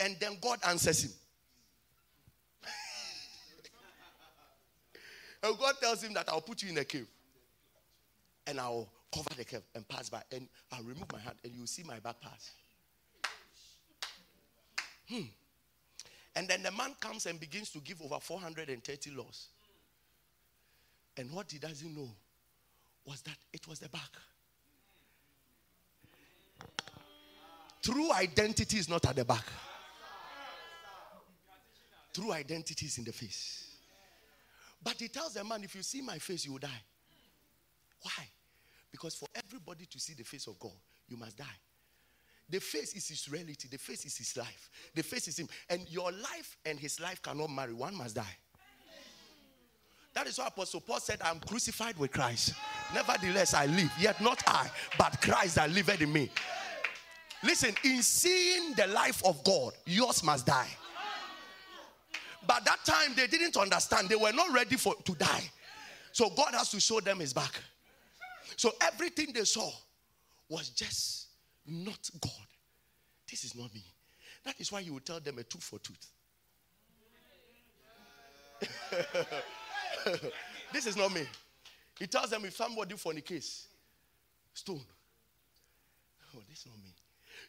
[0.00, 1.10] And then God answers him.
[5.42, 7.08] and God tells him that I'll put you in a cave.
[8.46, 10.22] And I'll cover the cave and pass by.
[10.30, 12.52] And I'll remove my hand and you'll see my back pass.
[15.08, 15.22] Hmm.
[16.36, 19.48] And then the man comes and begins to give over 430 laws.
[21.18, 22.08] And what he doesn't know
[23.04, 24.10] was that it was the back.
[27.82, 29.44] True identity is not at the back.
[32.14, 33.74] True identity is in the face.
[34.82, 36.82] But he tells the man, if you see my face, you will die.
[38.02, 38.28] Why?
[38.92, 40.72] Because for everybody to see the face of God,
[41.08, 41.44] you must die.
[42.48, 45.48] The face is his reality, the face is his life, the face is him.
[45.68, 48.36] And your life and his life cannot marry, one must die.
[50.14, 52.54] That is why Apostle Paul said, I'm crucified with Christ.
[52.94, 56.30] Nevertheless, I live, yet not I, but Christ that liveth in me.
[57.44, 60.68] Listen, in seeing the life of God, yours must die.
[62.46, 64.08] But that time they didn't understand.
[64.08, 65.50] They were not ready for to die.
[66.12, 67.54] So God has to show them his back.
[68.56, 69.70] So everything they saw
[70.48, 71.28] was just
[71.66, 72.32] not God.
[73.30, 73.84] This is not me.
[74.44, 76.10] That is why you will tell them a tooth for tooth.
[80.72, 81.22] this is not me.
[81.98, 83.66] He tells them if somebody fornicates,
[84.54, 84.80] stone.
[86.34, 86.94] Oh, this is not me.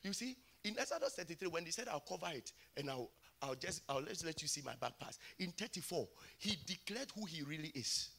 [0.03, 3.09] You see, in Exodus 33, when he said, I'll cover it and I'll,
[3.41, 5.19] I'll just, I'll just let you see my back pass.
[5.39, 6.07] In 34,
[6.37, 8.09] he declared who he really is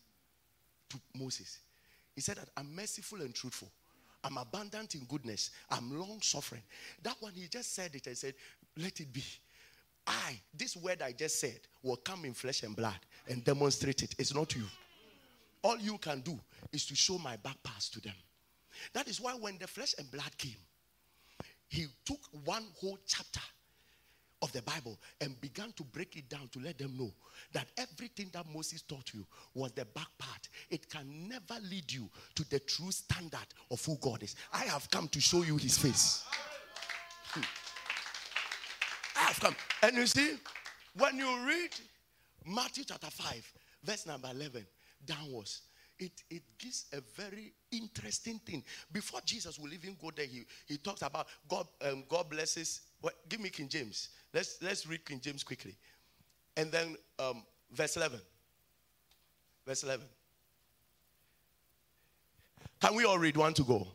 [0.91, 1.61] to Moses.
[2.15, 3.71] He said that I'm merciful and truthful.
[4.23, 5.51] I'm abundant in goodness.
[5.71, 6.63] I'm long suffering.
[7.03, 8.35] That one, he just said it and said,
[8.77, 9.25] Let it be.
[10.07, 12.99] I, this word I just said, will come in flesh and blood
[13.29, 14.15] and demonstrate it.
[14.19, 14.65] It's not you.
[15.63, 16.39] All you can do
[16.73, 18.15] is to show my back pass to them.
[18.93, 20.57] That is why when the flesh and blood came,
[21.69, 23.41] he took one whole chapter
[24.43, 27.13] of the Bible and began to break it down to let them know
[27.53, 30.49] that everything that Moses taught you was the back part.
[30.71, 34.35] It can never lead you to the true standard of who God is.
[34.53, 36.25] I have come to show you his face.
[39.39, 39.55] Come.
[39.83, 40.37] And you see,
[40.97, 41.71] when you read
[42.47, 43.53] Matthew chapter 5,
[43.85, 44.67] verse number 11
[45.05, 45.63] downwards,
[45.99, 48.65] it, it gives a very interesting thing.
[48.91, 52.81] Before Jesus will even go there, he, he talks about God, um, God blesses.
[53.01, 54.09] What, give me King James.
[54.33, 55.77] Let's, let's read King James quickly.
[56.57, 58.19] And then um, verse 11.
[59.67, 60.07] Verse 11.
[62.81, 63.87] Can we all read one to go?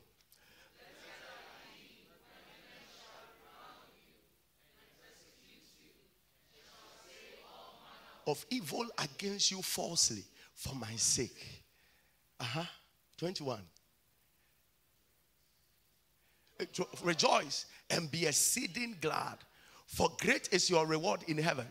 [8.28, 10.23] Of evil against you falsely
[10.53, 11.63] for my sake.
[12.39, 12.63] Uh huh.
[13.17, 13.59] 21.
[17.03, 19.38] Rejoice and be exceeding glad,
[19.88, 21.67] for great is your reward in heaven.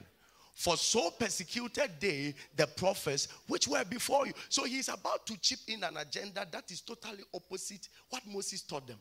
[0.55, 4.33] For so persecuted they the prophets which were before you.
[4.49, 8.87] So he's about to chip in an agenda that is totally opposite what Moses taught
[8.87, 8.99] them.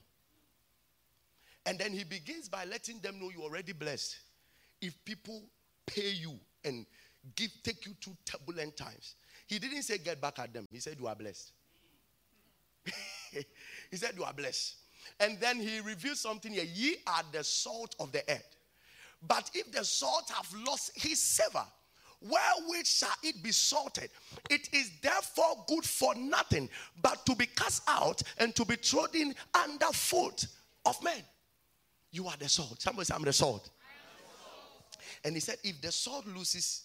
[1.66, 4.18] And then he begins by letting them know you're already blessed.
[4.82, 5.44] If people
[5.86, 6.88] pay you and
[7.36, 9.16] give take you through turbulent times.
[9.48, 10.68] He didn't say get back at them.
[10.72, 11.52] He said you are blessed.
[13.32, 14.76] he said you are blessed.
[15.20, 16.66] And then he revealed something here.
[16.66, 18.56] Ye are the salt of the earth.
[19.26, 21.66] But if the salt have lost his savor,
[22.22, 24.10] wherewith shall it be salted?
[24.50, 26.70] It is therefore good for nothing
[27.02, 30.48] but to be cast out and to be trodden under foot
[30.86, 31.24] of men.
[32.12, 32.82] You are the salt.
[32.82, 33.70] Somebody say, I'm the salt.
[35.24, 36.84] And he said, if the salt loses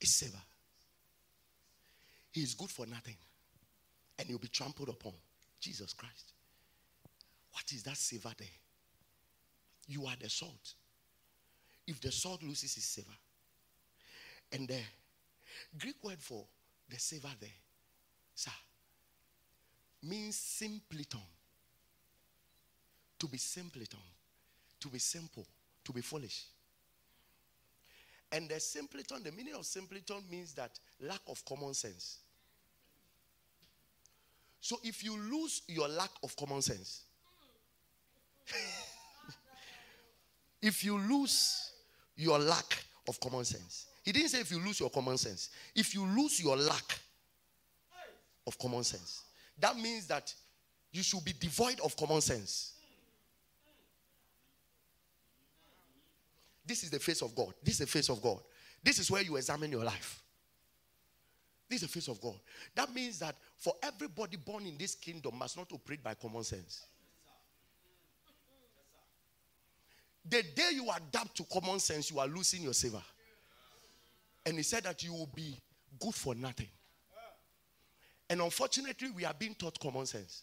[0.00, 0.42] its savor,
[2.32, 3.16] he is good for nothing.
[4.18, 5.12] And he'll be trampled upon.
[5.60, 6.32] Jesus Christ.
[7.52, 8.48] What is that savor there?
[9.88, 10.74] You are the salt.
[11.86, 13.16] If the salt loses its savor,
[14.52, 14.80] and the
[15.78, 16.44] Greek word for
[16.88, 17.48] the savor there,
[18.34, 18.50] sir,
[20.02, 21.20] means simpleton.
[23.18, 23.98] To be simpleton,
[24.80, 25.46] to be simple,
[25.84, 26.44] to be foolish.
[28.36, 32.18] And the simpleton, the meaning of simpleton means that lack of common sense.
[34.60, 37.04] So if you lose your lack of common sense,
[40.60, 41.70] if you lose
[42.14, 45.48] your lack of common sense, he didn't say if you lose your common sense.
[45.74, 46.98] If you lose your lack
[48.46, 49.22] of common sense,
[49.58, 50.34] that means that
[50.92, 52.74] you should be devoid of common sense.
[56.66, 57.54] This is the face of God.
[57.62, 58.40] This is the face of God.
[58.82, 60.22] This is where you examine your life.
[61.68, 62.36] This is the face of God.
[62.74, 66.86] That means that for everybody born in this kingdom must not operate by common sense.
[70.28, 73.02] The day you adapt to common sense, you are losing your savor.
[74.44, 75.56] And he said that you will be
[75.98, 76.68] good for nothing.
[78.28, 80.42] And unfortunately, we are being taught common sense.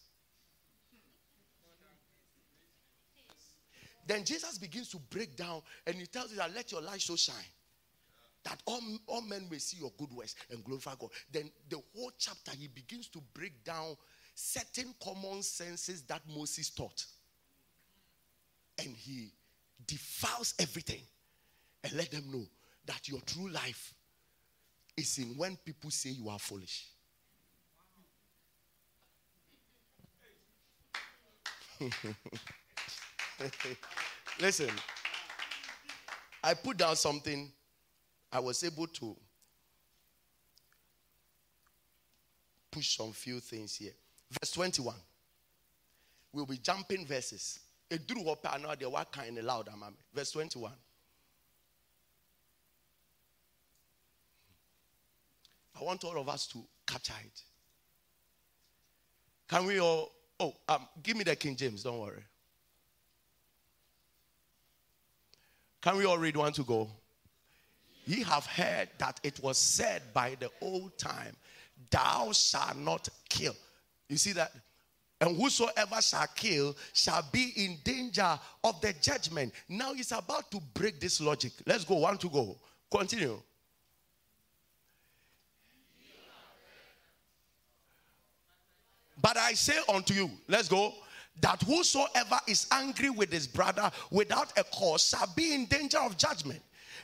[4.05, 7.15] Then Jesus begins to break down and he tells you that let your light so
[7.15, 7.35] shine
[8.43, 11.09] that all, all men may see your good works and glorify God.
[11.31, 13.95] Then the whole chapter, he begins to break down
[14.35, 17.05] certain common senses that Moses taught.
[18.79, 19.31] And he
[19.85, 21.01] defiles everything
[21.83, 22.45] and let them know
[22.85, 23.93] that your true life
[24.97, 26.87] is in when people say you are foolish.
[34.39, 34.69] Listen,
[36.43, 37.51] I put down something
[38.31, 39.15] I was able to
[42.71, 43.93] push some few things here.
[44.31, 44.95] Verse 21.
[46.31, 47.59] We'll be jumping verses.
[47.91, 48.01] Verse
[50.31, 50.71] 21.
[55.79, 57.41] I want all of us to capture it.
[59.47, 60.11] Can we all?
[60.39, 61.83] Oh, um, give me the King James.
[61.83, 62.23] Don't worry.
[65.83, 66.89] Can we all read one to go?
[68.05, 71.35] Ye have heard that it was said by the old time,
[71.89, 73.55] Thou shalt not kill.
[74.07, 74.53] You see that?
[75.19, 79.53] And whosoever shall kill shall be in danger of the judgment.
[79.67, 81.51] Now he's about to break this logic.
[81.65, 82.57] Let's go, one to go.
[82.89, 83.37] Continue.
[89.21, 90.93] But I say unto you, let's go,
[91.41, 96.17] that whosoever is angry with his brother without a cause shall be in danger of
[96.17, 96.61] judgment.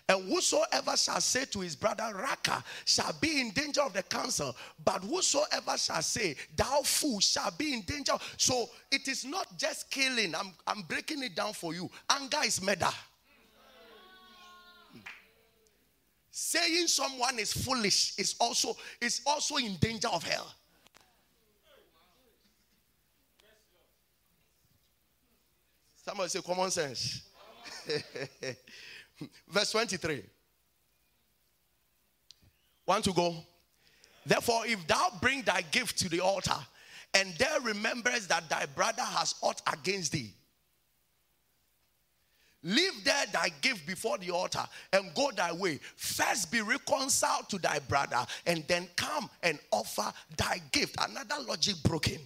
[0.08, 4.56] And whosoever shall say to his brother, Raca, shall be in danger of the council.
[4.84, 8.14] But whosoever shall say, Thou fool, shall be in danger.
[8.38, 10.34] So it is not just killing.
[10.34, 11.92] I'm, I'm breaking it down for you.
[12.10, 12.90] Anger is murder.
[16.32, 20.52] Saying someone is foolish is also, is also in danger of hell.
[26.10, 27.22] Somebody say common sense.
[29.48, 30.24] Verse 23.
[32.88, 33.36] Want to go?
[34.26, 36.56] Therefore, if thou bring thy gift to the altar,
[37.14, 40.34] and there remembers that thy brother has ought against thee,
[42.64, 45.80] leave there thy gift before the altar and go thy way.
[45.96, 50.96] First be reconciled to thy brother, and then come and offer thy gift.
[51.08, 52.18] Another logic broken.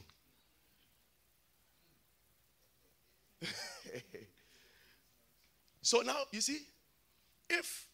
[5.84, 6.60] So now, you see,
[7.50, 7.86] if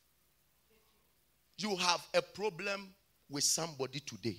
[1.58, 2.88] you have a problem
[3.30, 4.38] with somebody today,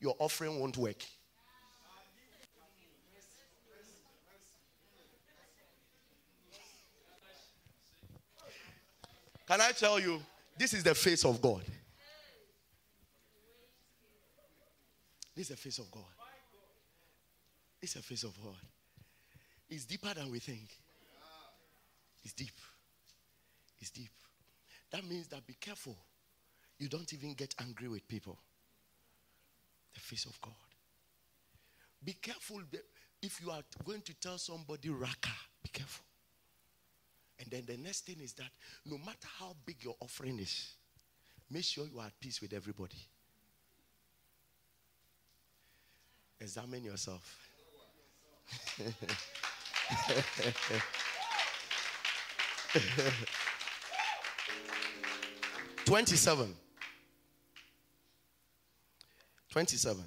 [0.00, 1.02] your offering won't work.
[9.46, 10.20] Can I tell you,
[10.58, 11.62] this is the face of God.
[15.36, 16.02] This is the face of God.
[17.80, 18.56] It's the face of God.
[19.68, 20.68] It's deeper than we think.
[22.24, 22.54] It's deep.
[23.80, 24.10] It's deep.
[24.90, 25.96] That means that be careful.
[26.78, 28.38] You don't even get angry with people.
[29.92, 30.54] The face of God.
[32.04, 32.60] Be careful
[33.22, 35.30] if you are going to tell somebody Raca,
[35.62, 36.04] be careful.
[37.38, 38.50] And then the next thing is that
[38.86, 40.74] no matter how big your offering is,
[41.50, 42.98] make sure you are at peace with everybody.
[46.40, 47.38] Examine yourself.
[55.84, 56.56] 27.
[59.50, 60.04] 27.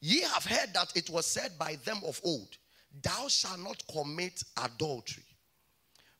[0.00, 2.56] Ye have heard that it was said by them of old,
[3.02, 5.24] Thou shalt not commit adultery.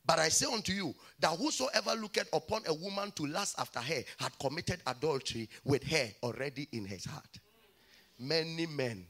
[0.05, 4.03] But I say unto you that whosoever looketh upon a woman to lust after her
[4.19, 7.39] had committed adultery with her already in his heart.
[8.19, 9.07] Many men.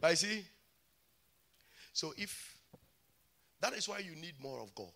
[0.00, 0.44] But see,
[1.92, 2.56] so if
[3.60, 4.92] that is why you need more of God,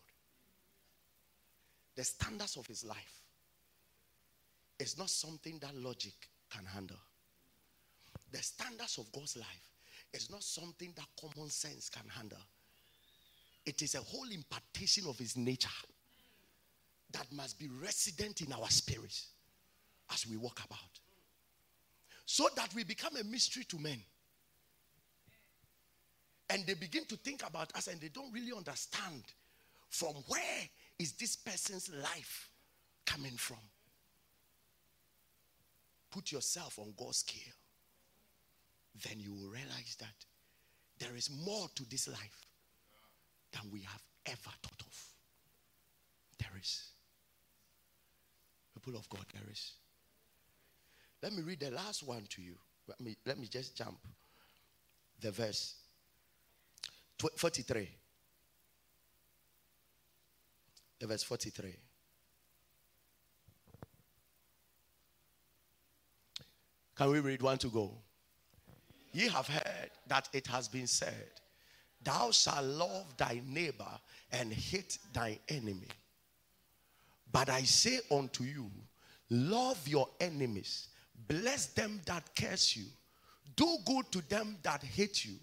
[1.96, 3.22] the standards of his life
[4.78, 6.14] is not something that logic
[6.50, 7.00] can handle.
[8.32, 9.70] The standards of God's life
[10.12, 12.38] is not something that common sense can handle.
[13.66, 15.68] It is a whole impartation of his nature
[17.14, 19.28] that must be resident in our spirits
[20.12, 21.00] as we walk about
[22.26, 23.98] so that we become a mystery to men.
[26.50, 29.22] And they begin to think about us and they don't really understand
[29.88, 32.50] from where is this person's life
[33.06, 33.58] coming from.
[36.10, 37.54] Put yourself on God's scale.
[39.08, 40.14] Then you will realize that
[40.98, 42.46] there is more to this life
[43.52, 45.04] than we have ever thought of.
[46.38, 46.93] There is.
[48.74, 49.72] People of God, there is.
[51.22, 52.54] Let me read the last one to you.
[52.86, 53.98] Let me, let me just jump
[55.20, 55.76] the verse
[57.36, 57.88] 43.
[61.00, 61.74] The verse 43.
[66.96, 67.92] Can we read one to go?
[69.12, 71.30] Ye have heard that it has been said,
[72.02, 73.98] Thou shalt love thy neighbor
[74.32, 75.88] and hate thy enemy.
[77.34, 78.70] But I say unto you,
[79.28, 80.88] love your enemies
[81.28, 82.84] Bless them that curse you.
[83.56, 85.34] Do good to them that hate you.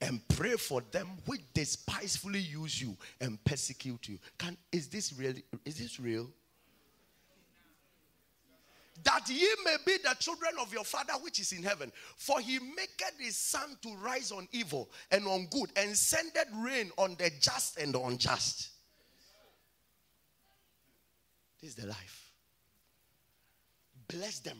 [0.00, 4.18] And pray for them which despisefully use you and persecute you.
[4.36, 6.28] Can is this really is this real?
[9.02, 11.92] that ye may be the children of your Father which is in heaven.
[12.16, 16.90] For he maketh his sun to rise on evil and on good, and sendeth rain
[16.96, 18.70] on the just and the unjust.
[21.64, 22.30] This is the life.
[24.06, 24.58] Bless them.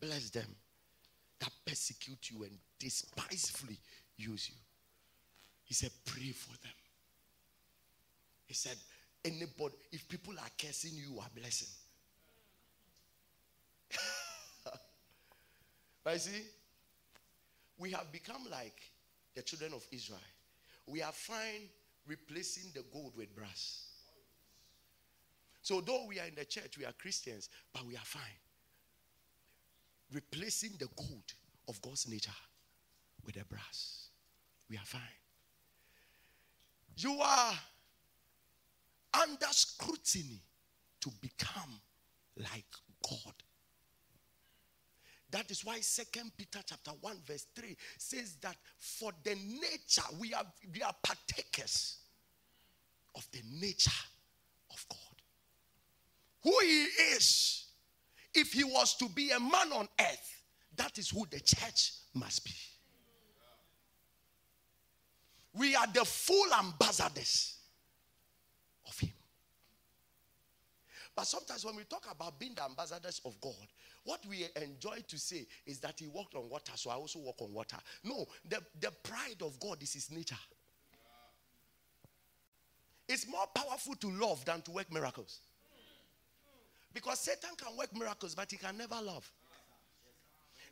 [0.00, 0.48] Bless them
[1.38, 3.78] that persecute you and despisefully
[4.16, 4.56] use you.
[5.62, 6.72] He said, Pray for them.
[8.46, 8.76] He said,
[9.24, 11.68] Anybody, if people are cursing you, are blessing.
[16.02, 16.42] but you see,
[17.78, 18.82] we have become like
[19.36, 20.18] the children of Israel.
[20.88, 21.68] We are fine
[22.08, 23.89] replacing the gold with brass.
[25.62, 28.22] So, though we are in the church, we are Christians, but we are fine.
[30.12, 31.34] Replacing the gold
[31.68, 32.30] of God's nature
[33.24, 34.08] with the brass.
[34.68, 35.00] We are fine.
[36.96, 37.54] You are
[39.22, 40.42] under scrutiny
[41.00, 41.80] to become
[42.36, 42.64] like
[43.08, 43.34] God.
[45.30, 50.34] That is why Second Peter chapter 1 verse 3 says that for the nature we
[50.34, 50.44] are
[50.74, 51.98] we are partakers
[53.14, 53.90] of the nature.
[56.42, 56.84] Who he
[57.14, 57.66] is
[58.34, 60.40] if he was to be a man on earth
[60.80, 62.52] that is who the church must be.
[65.52, 67.56] We are the full ambassadors
[68.86, 69.10] of him.
[71.14, 73.66] But sometimes when we talk about being the ambassadors of God,
[74.04, 77.42] what we enjoy to say is that he walked on water, so I also walk
[77.42, 77.76] on water.
[78.04, 80.38] No, the, the pride of God is his nature.
[83.06, 85.40] It's more powerful to love than to work miracles.
[86.92, 89.30] Because Satan can work miracles, but he can never love.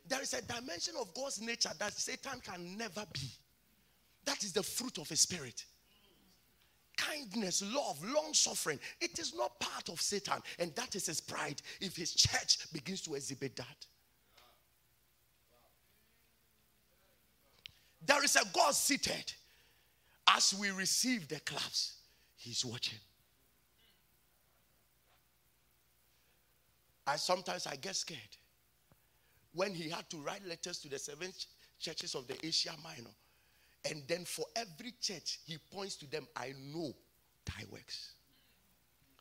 [0.07, 3.31] There is a dimension of God's nature that Satan can never be.
[4.25, 5.63] That is the fruit of a spirit
[6.99, 8.79] kindness, love, long suffering.
[8.99, 13.01] It is not part of Satan, and that is his pride if his church begins
[13.01, 13.85] to exhibit that.
[18.05, 19.33] There is a God seated
[20.27, 21.93] as we receive the claps,
[22.35, 22.99] he's watching.
[27.09, 28.19] I sometimes I get scared
[29.53, 31.31] when he had to write letters to the seven
[31.79, 33.09] churches of the Asia Minor
[33.85, 36.93] and then for every church, he points to them, I know
[37.45, 38.13] thy works.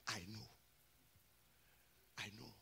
[0.08, 0.46] I know.
[2.18, 2.52] I know.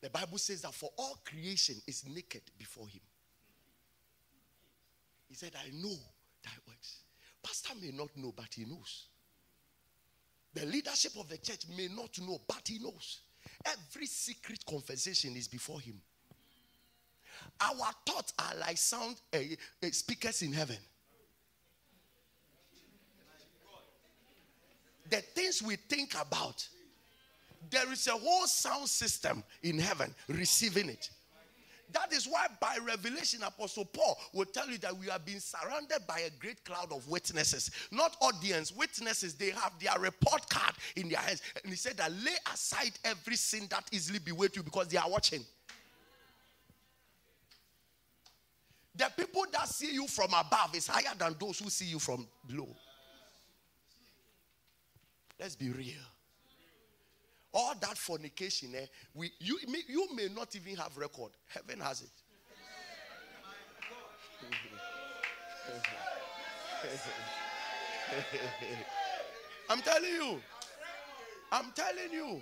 [0.00, 3.00] The Bible says that for all creation is naked before him.
[5.28, 5.96] He said, I know
[6.44, 6.98] thy works.
[7.42, 9.06] Pastor may not know, but he knows.
[10.54, 13.20] The leadership of the church may not know, but he knows.
[13.64, 16.00] Every secret conversation is before him.
[17.60, 19.38] Our thoughts are like sound uh,
[19.82, 20.76] uh, speakers in heaven.
[25.10, 26.66] The things we think about,
[27.70, 31.10] there is a whole sound system in heaven receiving it.
[31.92, 36.06] That is why, by revelation, Apostle Paul will tell you that we have been surrounded
[36.06, 39.34] by a great cloud of witnesses, not audience, witnesses.
[39.34, 41.42] They have their report card in their hands.
[41.62, 45.08] And he said that lay aside every sin that easily bewait you because they are
[45.10, 45.44] watching.
[48.94, 52.26] The people that see you from above is higher than those who see you from
[52.46, 52.68] below.
[55.40, 56.11] Let's be real.
[57.54, 61.32] All that fornication, eh, we, you, you may not even have record.
[61.48, 62.08] Heaven has it.
[69.70, 70.40] I'm telling you.
[71.50, 72.40] I'm telling you.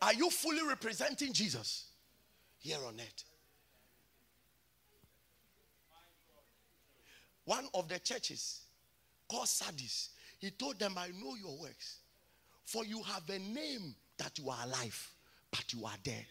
[0.00, 1.92] Are you fully representing Jesus?
[2.62, 3.24] here on earth.
[7.44, 8.60] One of the churches
[9.28, 10.10] called Sardis,
[10.42, 12.00] he told them, I know your works.
[12.64, 15.08] For you have a name that you are alive,
[15.52, 16.26] but you are dead.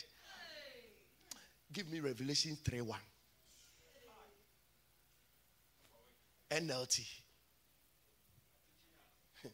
[1.71, 2.99] Give me Revelation 3 1.
[6.51, 7.07] NLT.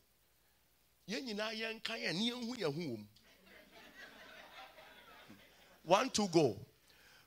[5.83, 6.57] One to go.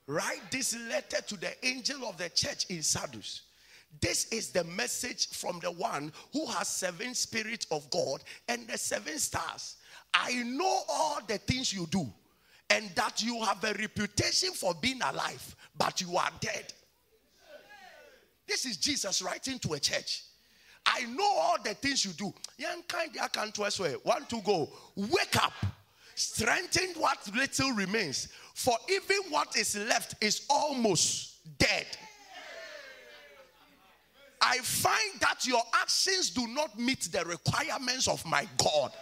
[0.08, 3.42] Write this letter to the angel of the church in Sardis.
[4.00, 8.78] This is the message from the one who has seven spirits of God and the
[8.78, 9.76] seven stars.
[10.14, 12.06] I know all the things you do,
[12.68, 16.72] and that you have a reputation for being alive, but you are dead.
[18.46, 20.24] This is Jesus writing to a church.
[20.86, 22.32] I know all the things you do.
[22.58, 23.92] Young kind I can't swear.
[24.02, 24.68] One to go.
[24.96, 25.52] Wake up.
[26.14, 28.28] Strengthen what little remains.
[28.54, 31.86] For even what is left is almost dead.
[34.40, 38.92] I find that your actions do not meet the requirements of my God.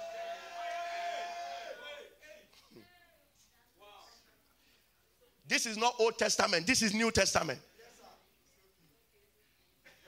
[5.46, 7.60] This is not Old Testament, this is New Testament.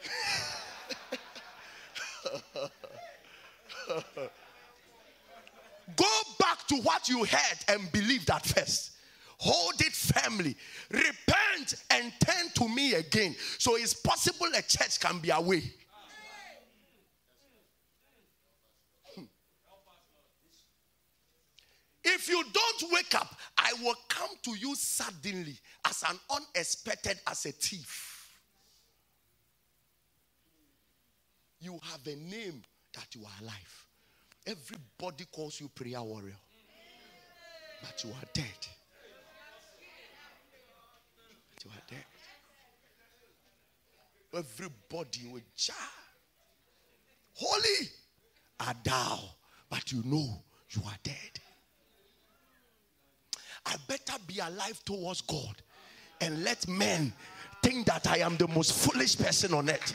[5.97, 6.05] Go
[6.39, 8.93] back to what you heard and believe that first.
[9.43, 10.55] Hold it firmly.
[10.91, 13.35] Repent and turn to me again.
[13.57, 15.63] So it's possible a church can be away.
[22.05, 27.47] If you don't wake up, I will come to you suddenly as an unexpected as
[27.47, 28.37] a thief.
[31.61, 32.63] You have a name
[32.93, 33.87] that you are alive.
[34.47, 36.37] Everybody calls you prayer warrior,
[37.83, 38.80] but you are dead.
[41.65, 42.05] You are dead.
[44.33, 45.77] Everybody will jar.
[47.35, 47.89] Holy
[48.61, 49.21] are thou,
[49.69, 51.15] but you know you are dead.
[53.67, 55.63] I better be alive towards God
[56.21, 57.13] and let men
[57.63, 59.95] think that I am the most foolish person on earth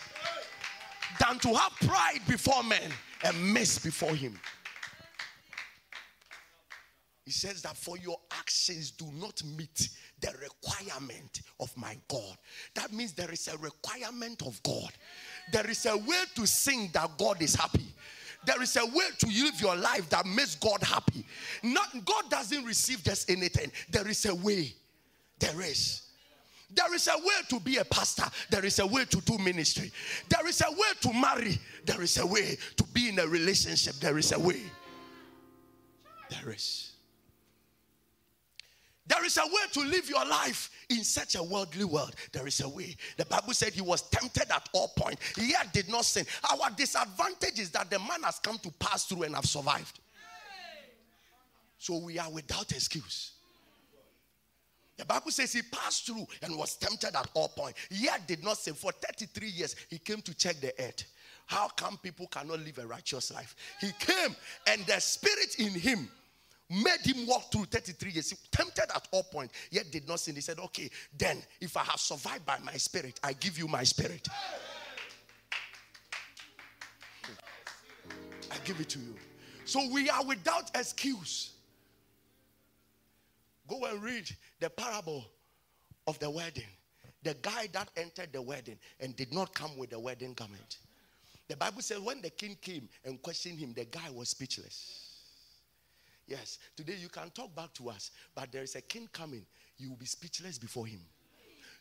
[1.20, 2.92] than to have pride before men
[3.24, 4.40] and mess before him.
[7.26, 9.90] He says that for your actions do not meet
[10.22, 12.38] the requirement of my God.
[12.76, 14.92] That means there is a requirement of God.
[15.52, 17.88] There is a way to sing that God is happy.
[18.46, 21.26] There is a way to live your life that makes God happy.
[21.64, 23.72] Not God doesn't receive just anything.
[23.90, 24.76] There is a way.
[25.40, 26.04] There is.
[26.72, 28.26] There is a way to be a pastor.
[28.52, 29.92] There is a way to do ministry.
[30.30, 31.60] There is a way to marry.
[31.86, 33.96] There is a way to be in a relationship.
[33.96, 34.62] There is a way.
[36.30, 36.95] There is.
[39.08, 42.16] There is a way to live your life in such a worldly world.
[42.32, 42.96] There is a way.
[43.18, 46.26] The Bible said he was tempted at all points, yet did not sin.
[46.52, 50.00] Our disadvantage is that the man has come to pass through and have survived.
[51.78, 53.34] So we are without excuse.
[54.98, 58.58] The Bible says he passed through and was tempted at all points, yet did not
[58.58, 58.74] sin.
[58.74, 61.04] For 33 years, he came to check the earth.
[61.48, 63.56] How come people cannot live a righteous life?
[63.82, 64.36] He came,
[64.68, 66.10] and the spirit in him
[66.70, 68.30] made him walk through 33 years.
[68.32, 70.36] He tempted at all points, yet did not sin.
[70.36, 73.84] He said, Okay, then if I have survived by my spirit, I give you my
[73.84, 74.28] spirit.
[78.52, 79.16] I give it to you.
[79.66, 81.52] So we are without excuse.
[83.68, 85.26] Go and read the parable
[86.08, 86.64] of the wedding.
[87.24, 90.78] The guy that entered the wedding and did not come with the wedding garment.
[91.48, 95.05] The Bible says when the king came and questioned him, the guy was speechless.
[96.28, 99.46] Yes, today you can talk back to us, but there is a king coming.
[99.78, 101.02] You will be speechless before him.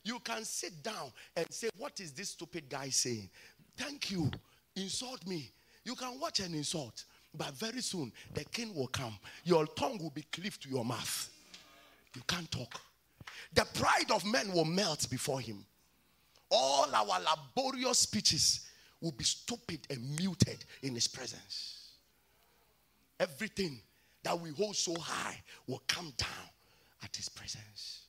[0.03, 3.30] You can sit down and say, What is this stupid guy saying?
[3.76, 4.30] Thank you.
[4.76, 5.51] Insult me.
[5.84, 9.16] You can watch an insult, but very soon the king will come.
[9.45, 11.30] Your tongue will be cleaved to your mouth.
[12.14, 12.80] You can't talk.
[13.55, 15.64] The pride of men will melt before him.
[16.51, 18.66] All our laborious speeches
[19.01, 21.92] will be stupid and muted in his presence.
[23.18, 23.80] Everything
[24.25, 26.49] that we hold so high will come down
[27.03, 28.01] at his presence.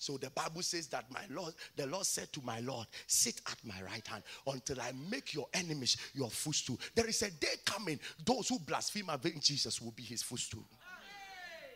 [0.00, 3.58] So the Bible says that my Lord, the Lord said to my Lord, sit at
[3.64, 6.78] my right hand until I make your enemies your footstool.
[6.94, 10.64] There is a day coming, those who blaspheme against Jesus will be his footstool.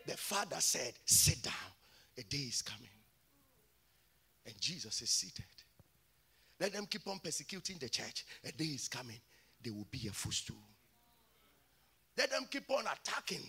[0.05, 1.53] The Father said, sit down.
[2.17, 2.89] A day is coming.
[4.45, 5.45] And Jesus is seated.
[6.59, 8.25] Let them keep on persecuting the church.
[8.45, 9.19] A day is coming.
[9.61, 10.57] They will be a footstool.
[12.17, 13.43] Let them keep on attacking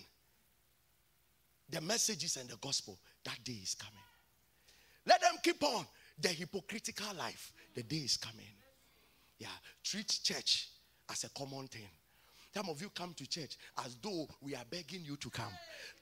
[1.69, 2.97] the messages and the gospel.
[3.23, 3.99] That day is coming.
[5.05, 5.85] Let them keep on
[6.19, 7.53] the hypocritical life.
[7.75, 8.45] The day is coming.
[9.37, 9.47] Yeah,
[9.83, 10.69] treat church
[11.09, 11.87] as a common thing.
[12.53, 15.51] Some of you come to church as though we are begging you to come.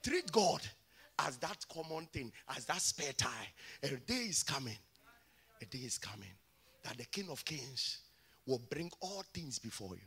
[0.02, 0.60] Treat God
[1.18, 3.48] as that common thing, as that spare tie.
[3.82, 4.76] A day is coming.
[5.60, 6.30] A day is coming
[6.84, 7.98] that the King of Kings
[8.46, 10.06] will bring all things before you.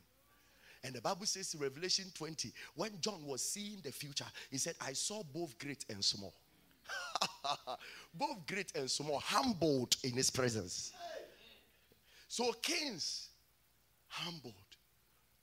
[0.84, 4.75] And the Bible says in Revelation 20, when John was seeing the future, he said,
[4.82, 6.34] I saw both great and small.
[8.13, 10.93] both great and small, humbled in his presence.
[12.28, 13.30] So, kings,
[14.07, 14.53] humbled.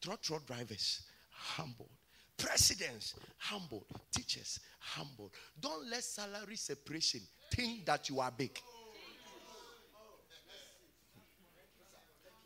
[0.01, 1.89] Truck truck drivers, humbled.
[2.37, 3.87] Presidents, humbled.
[4.15, 5.31] Teachers, humbled.
[5.61, 7.21] Don't let salary separation
[7.51, 8.59] think that you are big.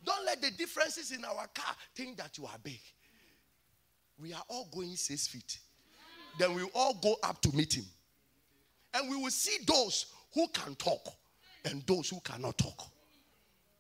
[0.09, 2.81] Don't let the differences in our car think that you are big.
[4.19, 5.59] We are all going six feet.
[6.39, 7.85] Then we all go up to meet him.
[8.95, 11.13] And we will see those who can talk
[11.67, 12.85] and those who cannot talk.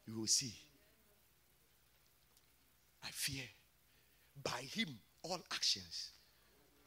[0.07, 0.55] You will see.
[3.03, 3.45] I fear
[4.43, 6.11] by him all actions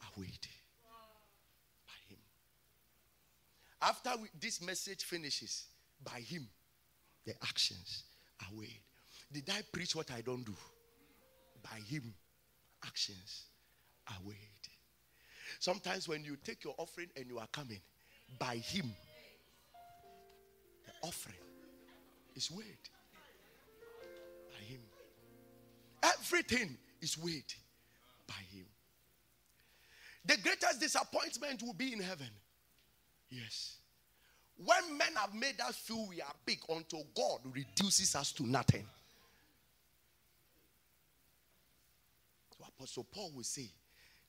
[0.02, 0.46] are weighed.
[1.88, 2.18] By him.
[3.80, 5.64] After we, this message finishes,
[6.04, 6.46] by him,
[7.26, 8.04] the actions
[8.40, 8.82] are weighed.
[9.32, 10.54] Did I preach what I don't do?
[11.62, 12.14] By him,
[12.84, 13.44] actions
[14.08, 14.36] are weighed.
[15.58, 17.80] Sometimes when you take your offering and you are coming,
[18.38, 18.92] by him,
[20.84, 21.36] the offering
[22.34, 22.66] is weighed.
[24.50, 24.80] By him.
[26.02, 27.54] Everything is weighed
[28.26, 28.66] by him.
[30.24, 32.28] The greatest disappointment will be in heaven.
[33.30, 33.76] Yes.
[34.56, 38.86] When men have made us feel we are big until God reduces us to nothing.
[42.58, 43.70] So Apostle Paul will say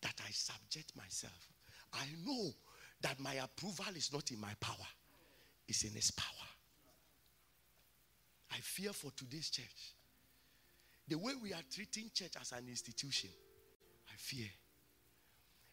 [0.04, 1.50] that I subject myself.
[1.92, 2.52] I know
[3.02, 4.76] that my approval is not in my power,
[5.68, 6.28] it's in his power.
[8.52, 9.96] I fear for today's church.
[11.08, 13.32] The way we are treating church as an institution,
[14.08, 14.46] I fear.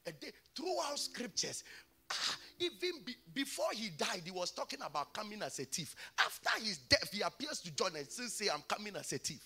[0.07, 1.63] A day, throughout scriptures,
[2.11, 5.95] ah, even be, before he died, he was talking about coming as a thief.
[6.19, 9.43] After his death, he appears to John and still say, I'm coming as a thief.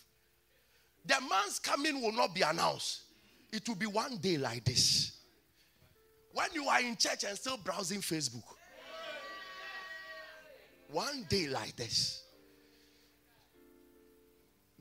[1.05, 3.04] The man's coming will not be announced.
[3.55, 5.13] It will be one day like this.
[6.33, 8.43] When you are in church and still browsing Facebook.
[10.91, 12.25] One day like this.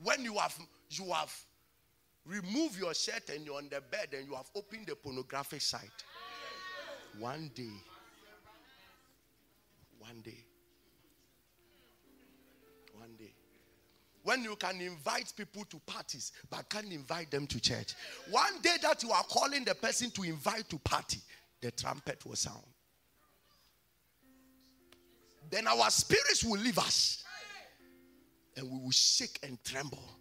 [0.02, 0.58] When you have
[0.90, 1.32] you have
[2.26, 6.02] removed your shirt and you're on the bed and you have opened the pornographic site.
[7.20, 7.70] One day.
[10.00, 10.44] One day.
[14.24, 17.92] When you can invite people to parties but can't invite them to church.
[18.30, 21.18] One day that you are calling the person to invite to party,
[21.60, 22.64] the trumpet will sound.
[25.50, 27.22] Then our spirits will leave us
[28.56, 30.18] and we will shake and tremble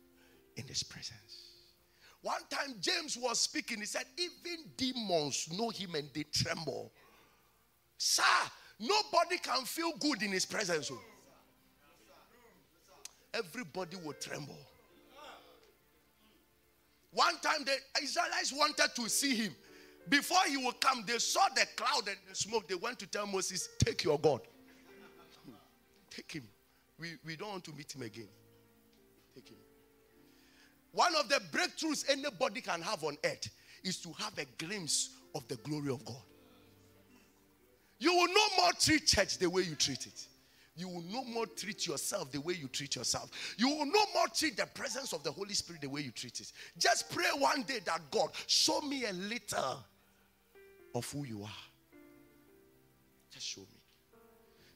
[0.58, 1.52] in his presence.
[2.22, 3.80] One time, James was speaking.
[3.80, 6.92] He said, Even demons know him and they tremble.
[7.98, 8.24] Sir,
[8.80, 10.90] nobody can feel good in his presence.
[10.92, 11.00] Oh.
[13.34, 14.58] Everybody will tremble.
[17.12, 19.56] One time, the Israelites wanted to see him.
[20.10, 22.68] Before he would come, they saw the cloud and the smoke.
[22.68, 24.42] They went to tell Moses, Take your God.
[26.10, 26.44] Take him.
[27.00, 28.28] We, we don't want to meet him again.
[29.34, 29.58] Take him.
[30.92, 33.50] One of the breakthroughs anybody can have on earth
[33.84, 36.22] is to have a glimpse of the glory of God.
[38.00, 40.28] You will no more treat church the way you treat it.
[40.76, 43.30] You will no more treat yourself the way you treat yourself.
[43.58, 46.40] You will no more treat the presence of the Holy Spirit the way you treat
[46.40, 46.52] it.
[46.78, 49.86] Just pray one day that God, show me a little
[50.96, 51.50] of who you are.
[53.32, 53.82] Just show me.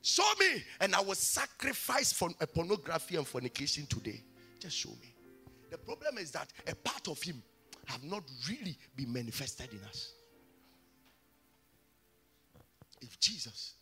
[0.03, 4.21] Show me, and I will sacrifice for a pornography and fornication today.
[4.59, 5.13] Just show me.
[5.69, 7.41] The problem is that a part of him
[7.85, 10.13] have not really been manifested in us.
[13.01, 13.73] If Jesus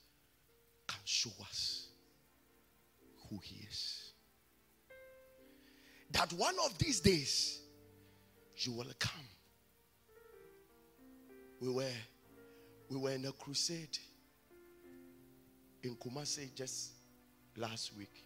[0.88, 1.88] can show us
[3.30, 4.12] who he is,
[6.12, 7.60] that one of these days
[8.58, 9.28] you will come.
[11.60, 11.92] We were
[12.90, 13.98] we were in a crusade
[15.84, 16.92] in Kumasi just
[17.58, 18.24] last week.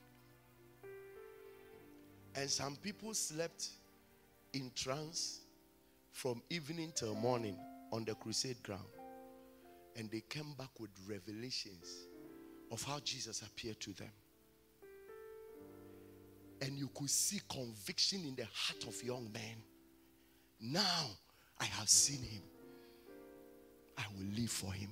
[2.36, 3.70] And some people slept
[4.54, 5.42] in trance
[6.12, 7.58] from evening till morning
[7.92, 8.84] on the crusade ground.
[9.96, 12.08] And they came back with revelations
[12.72, 14.12] of how Jesus appeared to them.
[16.62, 19.64] And you could see conviction in the heart of young men.
[20.60, 21.06] Now
[21.60, 22.42] I have seen him.
[23.98, 24.92] I will live for him.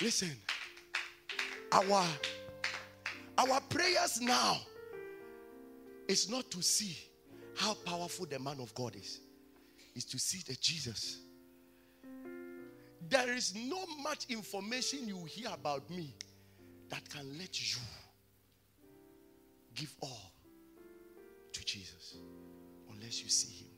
[0.00, 0.36] Listen,
[1.72, 2.04] our
[3.38, 4.58] our prayers now
[6.08, 6.96] is not to see
[7.56, 9.20] how powerful the man of God is,
[9.94, 11.20] is to see the Jesus.
[13.08, 16.14] There is no much information you hear about me
[16.88, 17.78] that can let you
[19.78, 20.32] give all
[21.52, 22.16] to Jesus
[22.90, 23.70] unless you see him.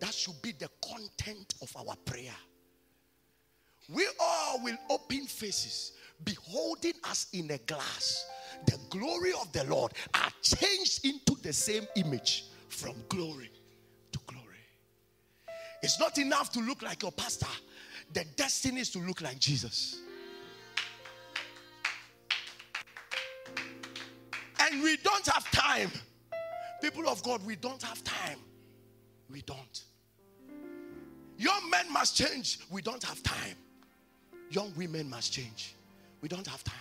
[0.00, 2.36] That should be the content of our prayer.
[3.88, 5.92] We all will open faces
[6.24, 8.26] beholding us in a glass,
[8.66, 13.50] the glory of the Lord are changed into the same image from glory
[14.12, 14.44] to glory.
[15.82, 17.46] It's not enough to look like your pastor,
[18.12, 20.00] the destiny is to look like Jesus.
[24.64, 25.90] And we don't have time.
[26.80, 28.38] People of God, we don't have time.
[29.30, 29.84] We don't.
[31.38, 32.60] Young men must change.
[32.70, 33.56] We don't have time.
[34.50, 35.74] Young women must change.
[36.20, 36.76] We don't have time.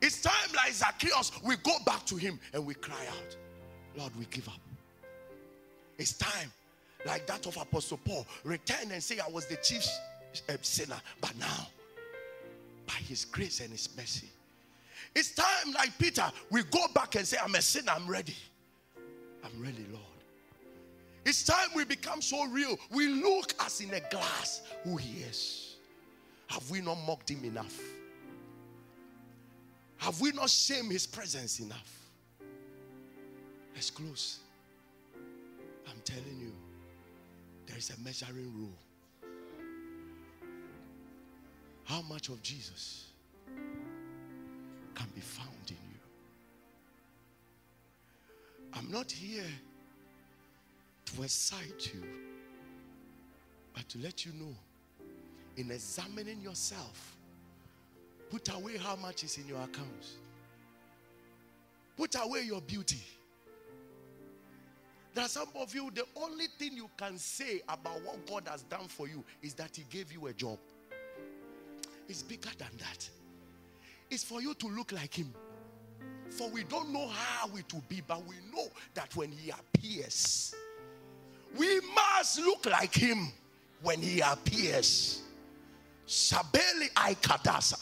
[0.00, 3.36] It's time, like Zacchaeus, we go back to him and we cry out,
[3.96, 4.60] Lord, we give up.
[5.96, 6.52] It's time,
[7.06, 9.86] like that of Apostle Paul, return and say, I was the chief
[10.48, 11.00] eh, sinner.
[11.20, 11.68] But now,
[12.86, 14.28] by his grace and his mercy,
[15.14, 18.34] it's time, like Peter, we go back and say, I'm a sinner, I'm ready.
[19.44, 20.02] I'm ready, Lord.
[21.24, 22.76] It's time we become so real.
[22.90, 25.76] We look as in a glass who he is.
[26.48, 27.80] Have we not mocked him enough?
[29.98, 32.10] Have we not shamed his presence enough?
[33.74, 34.40] Let's close.
[35.88, 36.52] I'm telling you,
[37.66, 38.76] there is a measuring rule.
[41.84, 43.06] How much of Jesus
[44.94, 46.00] can be found in you?
[48.74, 49.44] I'm not here
[51.06, 52.02] to excite you,
[53.74, 54.54] but to let you know
[55.56, 57.16] in examining yourself,
[58.30, 60.16] put away how much is in your accounts,
[61.96, 63.02] put away your beauty.
[65.14, 68.62] There are some of you, the only thing you can say about what God has
[68.62, 70.58] done for you is that He gave you a job.
[72.08, 73.08] It's bigger than that.
[74.10, 75.32] It's for you to look like Him.
[76.30, 80.54] For we don't know how it will be, but we know that when He appears,
[81.56, 83.28] we must look like Him
[83.82, 85.22] when He appears.
[86.06, 87.80] Sabeli Aikadasa.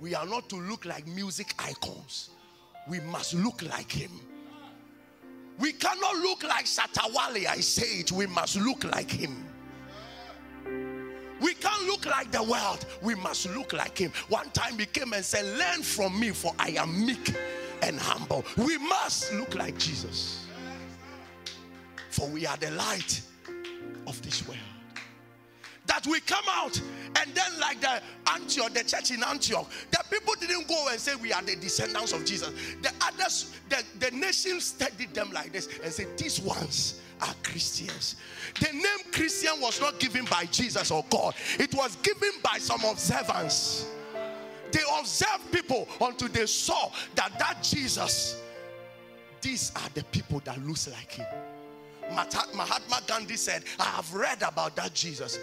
[0.00, 2.30] We are not to look like music icons,
[2.88, 4.10] we must look like Him.
[5.58, 8.12] We cannot look like Shatta Wale, I say it.
[8.12, 9.45] We must look like him.
[11.96, 12.84] Look like the world.
[13.00, 14.12] We must look like him.
[14.28, 17.34] One time he came and said, Learn from me, for I am meek
[17.80, 18.44] and humble.
[18.58, 20.44] We must look like Jesus.
[22.10, 23.22] For we are the light
[24.06, 24.75] of this world
[25.86, 26.80] that we come out
[27.16, 31.14] and then like the Antioch, the church in Antioch, the people didn't go and say
[31.16, 32.50] we are the descendants of Jesus.
[32.82, 38.16] The others, the, the nation studied them like this and said these ones are Christians.
[38.60, 41.34] The name Christian was not given by Jesus or God.
[41.58, 43.86] It was given by some observants.
[44.72, 48.42] They observed people until they saw that that Jesus,
[49.40, 51.26] these are the people that looks like him.
[52.10, 55.38] Mahatma Gandhi said, I have read about that Jesus.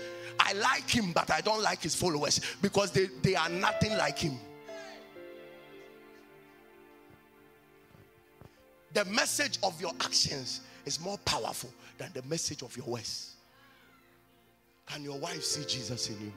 [0.45, 4.19] I like him, but I don't like his followers because they, they are nothing like
[4.19, 4.37] him.
[8.91, 13.35] The message of your actions is more powerful than the message of your words.
[14.85, 16.33] Can your wife see Jesus in you?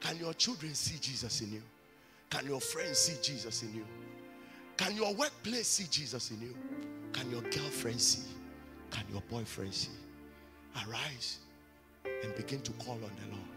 [0.00, 1.62] Can your children see Jesus in you?
[2.28, 3.86] Can your friends see Jesus in you?
[4.76, 6.54] Can your workplace see Jesus in you?
[7.14, 8.28] Can your girlfriend see?
[8.90, 9.90] Can your boyfriend see?
[10.86, 11.38] Arise
[12.22, 13.48] and begin to call on the Lord.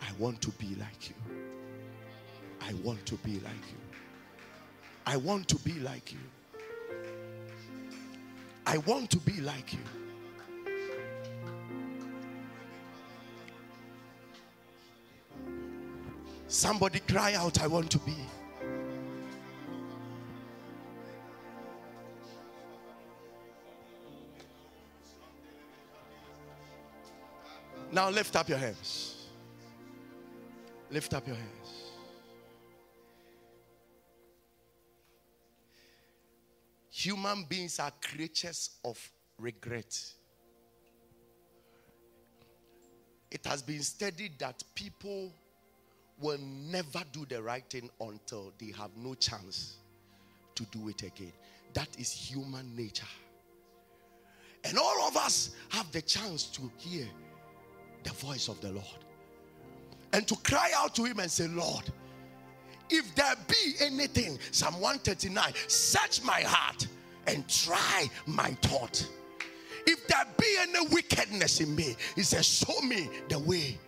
[0.00, 1.14] I want to be like you.
[2.60, 3.78] I want to be like you.
[5.06, 6.18] I want to be like you.
[8.66, 9.80] I want to be like you.
[16.46, 18.16] Somebody cry out, I want to be.
[28.00, 29.26] Now lift up your hands.
[30.90, 31.68] Lift up your hands.
[36.88, 38.98] Human beings are creatures of
[39.38, 40.02] regret.
[43.30, 45.30] It has been studied that people
[46.18, 49.76] will never do the right thing until they have no chance
[50.54, 51.34] to do it again.
[51.74, 53.04] That is human nature.
[54.64, 57.06] And all of us have the chance to hear
[58.02, 58.86] the voice of the Lord
[60.12, 61.90] and to cry out to Him and say, Lord,
[62.88, 66.86] if there be anything, Psalm 139, search my heart
[67.26, 69.06] and try my thought.
[69.86, 73.78] If there be any wickedness in me, He says, Show me the way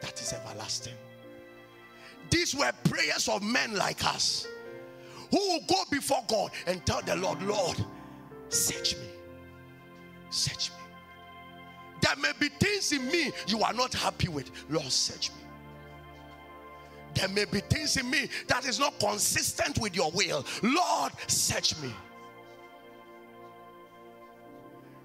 [0.00, 0.94] that is everlasting.
[2.30, 4.46] These were prayers of men like us
[5.30, 7.84] who will go before God and tell the Lord, Lord,
[8.48, 9.06] search me,
[10.30, 10.75] search me.
[12.06, 14.52] There may be things in me you are not happy with.
[14.70, 15.42] Lord, search me.
[17.14, 20.46] There may be things in me that is not consistent with your will.
[20.62, 21.92] Lord, search me.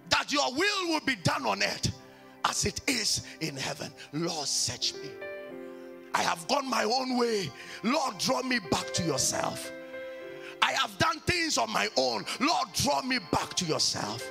[0.09, 1.91] That your will will be done on earth
[2.45, 3.91] as it is in heaven.
[4.13, 5.09] Lord, search me.
[6.13, 7.49] I have gone my own way.
[7.81, 9.71] Lord, draw me back to yourself.
[10.61, 12.25] I have done things on my own.
[12.39, 14.23] Lord, draw me back to yourself.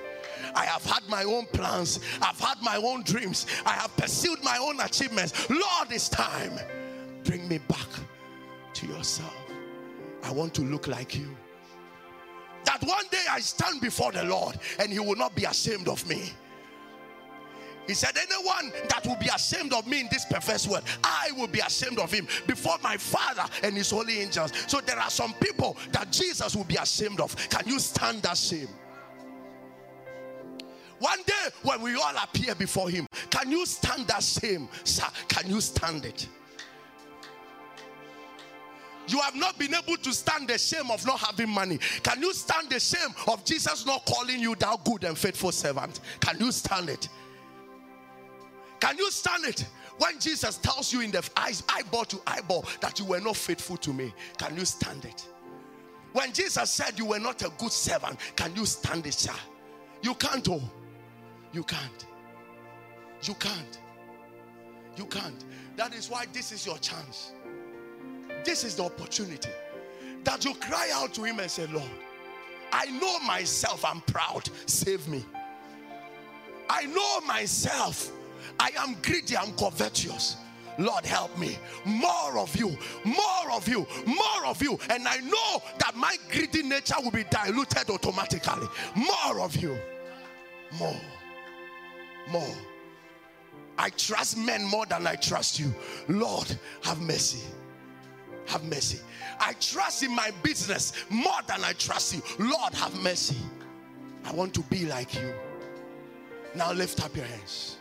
[0.55, 2.01] I have had my own plans.
[2.21, 3.47] I've had my own dreams.
[3.65, 5.49] I have pursued my own achievements.
[5.49, 6.53] Lord, it's time.
[7.25, 7.89] Bring me back
[8.75, 9.35] to yourself.
[10.23, 11.37] I want to look like you.
[12.65, 16.07] That one day I stand before the Lord and He will not be ashamed of
[16.09, 16.33] me.
[17.87, 21.49] He said, Anyone that will be ashamed of me in this perverse world, I will
[21.49, 24.53] be ashamed of him before my Father and his holy angels.
[24.69, 27.35] So there are some people that Jesus will be ashamed of.
[27.49, 28.69] Can you stand that shame?
[31.01, 34.69] One day when we all appear before him, can you stand that shame?
[34.85, 36.29] Sir, can you stand it?
[39.09, 41.79] You have not been able to stand the shame of not having money.
[42.03, 46.01] Can you stand the shame of Jesus not calling you thou good and faithful servant?
[46.21, 47.09] Can you stand it?
[48.79, 49.67] Can you stand it
[49.99, 53.77] when Jesus tells you in the eyes, eyeball to eyeball, that you were not faithful
[53.79, 54.13] to me?
[54.39, 55.27] Can you stand it?
[56.13, 59.35] When Jesus said you were not a good servant, can you stand it, sir?
[60.03, 60.63] You can't, oh.
[61.53, 62.07] You can't.
[63.23, 63.79] You can't.
[64.97, 65.45] You can't.
[65.77, 67.33] That is why this is your chance.
[68.45, 69.51] This is the opportunity
[70.25, 71.91] that you cry out to Him and say, Lord,
[72.73, 75.25] I know myself, I'm proud, save me.
[76.69, 78.13] I know myself,
[78.59, 80.37] I am greedy, I'm covetous.
[80.79, 81.59] Lord, help me.
[81.85, 84.79] More of you, more of you, more of you.
[84.89, 88.69] And I know that my greedy nature will be diluted automatically.
[88.95, 89.77] More of you.
[90.79, 90.95] More
[92.29, 92.55] more.
[93.79, 95.75] I trust men more than I trust you.
[96.09, 97.47] Lord, have mercy.
[98.47, 99.01] Have mercy.
[99.39, 102.23] I trust in my business more than I trust you.
[102.39, 103.37] Lord, have mercy.
[104.25, 105.33] I want to be like you.
[106.55, 107.79] Now lift up your hands.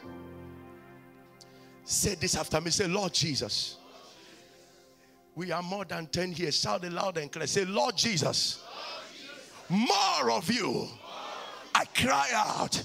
[1.84, 2.70] Say this after me.
[2.70, 3.78] Say, Lord Jesus.
[5.36, 6.60] We are more than 10 years.
[6.60, 7.48] Shout it loud and clear.
[7.48, 8.64] Say, Lord Jesus.
[9.70, 10.88] More of you.
[11.74, 12.84] I cry out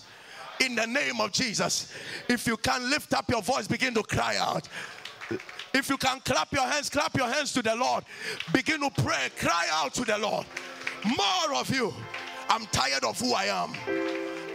[0.60, 1.92] in the name of Jesus.
[2.28, 4.68] If you can lift up your voice, begin to cry out.
[5.72, 8.04] If you can clap your hands, clap your hands to the Lord.
[8.52, 10.46] Begin to pray, cry out to the Lord.
[11.04, 11.92] More of you.
[12.48, 13.72] I'm tired of who I am.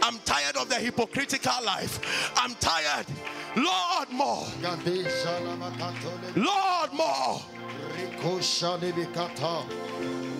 [0.02, 2.32] I'm tired of the hypocritical life.
[2.36, 3.06] I'm tired.
[3.56, 4.46] Lord, more.
[6.36, 7.42] Lord, more.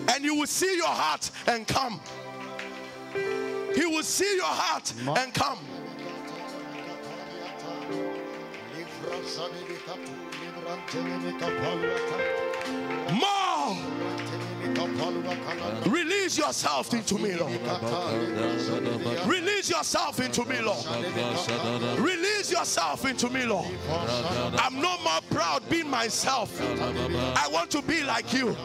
[0.07, 1.99] And you will see your heart and come.
[3.75, 5.59] He will see your heart and come.
[13.13, 14.20] More.
[15.85, 17.59] Release yourself into me, Lord.
[19.25, 20.85] Release yourself into me, Lord.
[21.99, 23.67] Release yourself into me, Lord.
[24.57, 26.59] I'm no more proud being myself.
[26.61, 28.55] I want to be like you.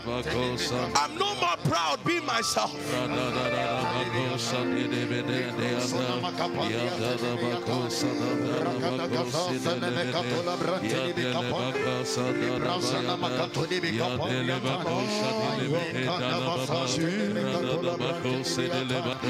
[0.94, 2.74] I'm no more proud being myself.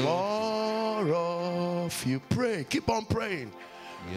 [0.03, 2.19] More of you.
[2.29, 2.65] Pray.
[2.69, 3.51] Keep on praying.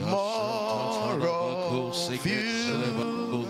[0.01, 3.47] More of you.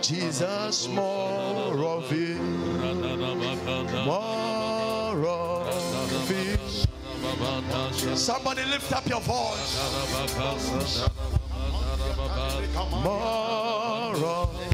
[0.00, 2.36] Jesus, more of you.
[4.04, 6.58] More of you.
[8.16, 9.78] Somebody lift up your voice.
[13.02, 14.73] More of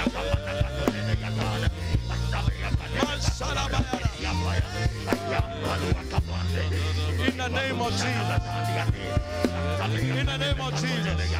[0.00, 0.06] In
[7.36, 8.40] the name of Jesus.
[10.00, 11.34] In the name of Jesus.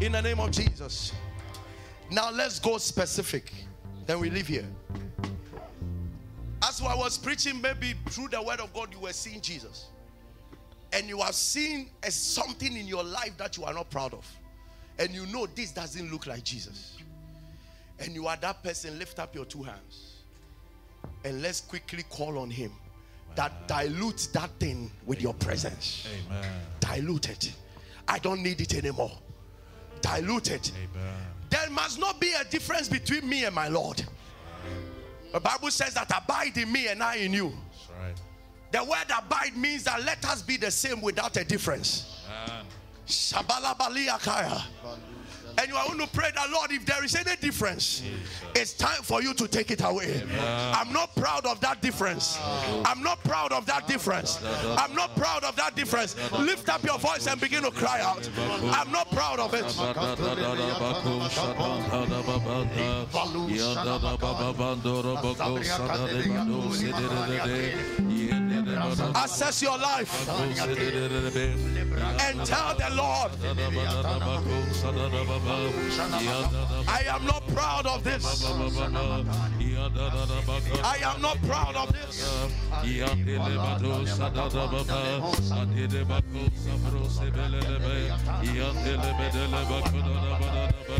[0.00, 1.12] In the name of Jesus.
[2.10, 3.52] Now let's go specific.
[4.06, 4.64] Then we leave here.
[6.62, 9.88] As I was preaching, maybe through the word of God, you were seeing Jesus.
[10.94, 14.26] And you are seeing as something in your life that you are not proud of
[14.98, 16.96] and you know this doesn't look like Jesus,
[17.98, 20.18] and you are that person, lift up your two hands
[21.24, 22.72] and let's quickly call on Him
[23.34, 26.08] that dilutes that thing with your presence.
[26.26, 26.44] Amen.
[26.80, 27.52] Dilute it.
[28.06, 29.12] I don't need it anymore.
[30.00, 30.72] Dilute it.
[30.74, 31.14] Amen.
[31.50, 34.02] There must not be a difference between me and my Lord.
[35.32, 37.52] The Bible says that abide in me and I in you.
[38.00, 38.14] Right.
[38.72, 42.24] The word abide means that let us be the same without a difference.
[42.28, 42.57] Ah.
[44.84, 45.00] Amen.
[45.60, 48.04] And you are going to pray that, Lord, if there is any difference,
[48.54, 50.22] it's time for you to take it away.
[50.72, 52.38] I'm not proud of that difference.
[52.86, 54.38] I'm not proud of that difference.
[54.78, 56.14] I'm not proud of that difference.
[56.32, 58.28] Lift up your voice and begin to cry out.
[58.72, 59.64] I'm not proud of it.
[68.78, 70.28] Assess your life
[72.28, 73.30] and tell the Lord,
[76.88, 78.44] I am not proud of this.
[80.84, 82.24] I am not proud of this.
[90.88, 90.96] In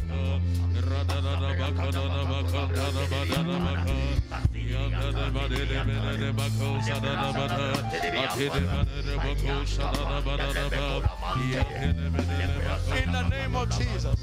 [13.12, 14.16] the name of Jesus.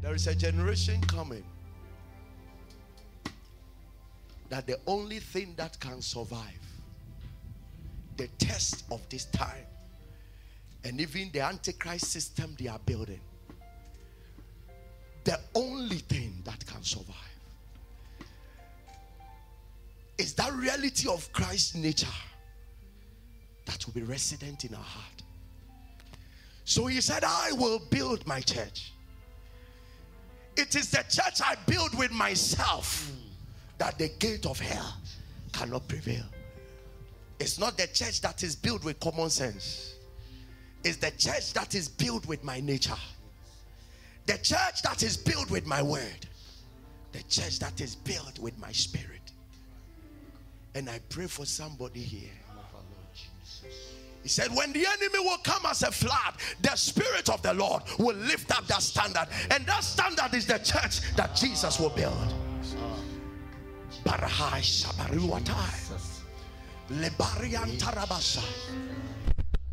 [0.00, 1.44] There is a generation coming
[4.48, 6.60] that the only thing that can survive
[8.16, 9.66] the test of this time
[10.84, 13.20] and even the antichrist system they are building
[15.24, 17.16] the only thing that can survive
[20.18, 22.06] is that reality of Christ's nature
[23.66, 25.22] that will be resident in our heart.
[26.64, 28.92] So he said, I will build my church.
[30.56, 33.10] It is the church I build with myself
[33.78, 34.96] that the gate of hell
[35.52, 36.24] cannot prevail.
[37.40, 39.91] It's not the church that is built with common sense,
[40.84, 42.96] it's the church that is built with my nature.
[44.26, 46.26] The church that is built with my word.
[47.12, 49.20] The church that is built with my spirit.
[50.74, 52.30] And I pray for somebody here.
[54.22, 57.82] He said, When the enemy will come as a flood, the Spirit of the Lord
[57.98, 59.26] will lift up that standard.
[59.50, 62.32] And that standard is the church that Jesus will build.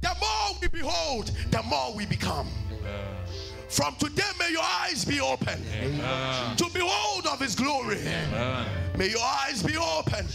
[0.02, 2.48] The more we behold, the more we become.
[3.68, 6.58] From today, may your eyes be open Amen.
[6.58, 8.00] to behold of His glory.
[8.00, 8.66] Amen.
[8.98, 10.26] May your eyes be open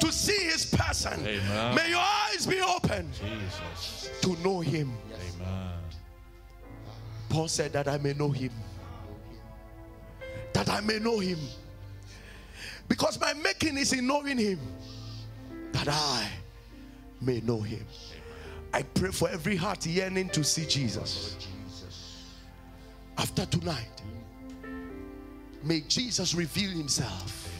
[0.00, 1.20] to see His person.
[1.24, 1.74] Amen.
[1.76, 4.10] May your eyes be open Jesus.
[4.22, 4.92] to know Him.
[7.28, 8.50] Paul said that I may know Him.
[10.52, 11.38] That I may know Him.
[12.88, 14.58] Because my making is in knowing Him.
[15.72, 16.28] That I
[17.20, 17.84] may know Him.
[18.72, 21.48] I pray for every heart yearning to see Jesus
[23.18, 24.00] after tonight,
[25.64, 27.52] may Jesus reveal himself.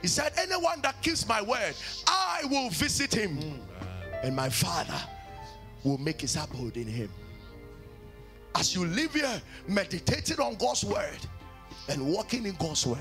[0.00, 1.74] He said, Anyone that keeps my word,
[2.06, 3.38] I will visit him,
[4.22, 4.98] and my Father
[5.82, 7.10] will make his abode in him.
[8.54, 11.18] As you live here, meditating on God's word
[11.88, 12.98] and walking in God's word.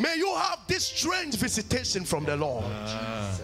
[0.00, 2.64] May you have this strange visitation from the Lord.
[2.66, 3.36] Ah.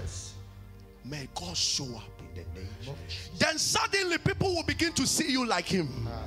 [1.04, 3.30] May God show up in the name of Jesus.
[3.38, 6.08] then suddenly people will begin to see you like him.
[6.08, 6.22] Ah.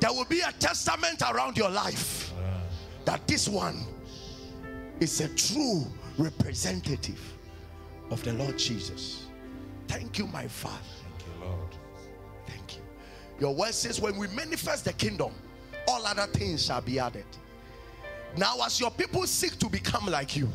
[0.00, 2.62] There will be a testament around your life ah.
[3.04, 3.78] that this one
[4.98, 5.86] is a true
[6.18, 7.20] representative
[8.10, 9.26] of the Lord Jesus.
[9.86, 10.76] Thank you, my Father.
[11.08, 11.76] Thank you, Lord.
[12.44, 12.82] Thank you.
[13.38, 15.32] Your word says, when we manifest the kingdom,
[15.86, 17.24] all other things shall be added.
[18.36, 20.48] Now, as your people seek to become like you,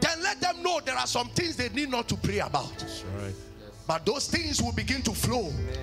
[0.00, 2.84] then let them know there are some things they need not to pray about.
[3.18, 3.34] Right.
[3.86, 5.76] But those things will begin to flow Amen.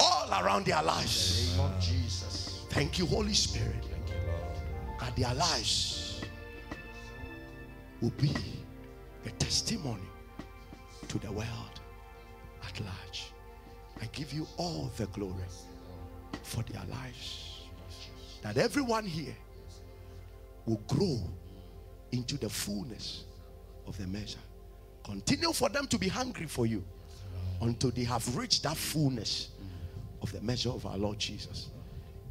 [0.00, 1.58] all around their lives.
[1.80, 2.62] Jesus.
[2.70, 3.84] Thank you, Holy Spirit.
[3.84, 6.22] Thank you, that their lives
[8.00, 8.34] will be
[9.26, 10.08] a testimony
[11.08, 11.80] to the world
[12.66, 13.32] at large.
[14.00, 15.44] I give you all the glory
[16.42, 17.64] for their lives.
[18.42, 19.36] That everyone here
[20.70, 21.18] will grow
[22.12, 23.24] into the fullness
[23.86, 24.38] of the measure.
[25.04, 26.84] Continue for them to be hungry for you
[27.60, 29.48] until they have reached that fullness
[30.22, 31.70] of the measure of our Lord Jesus.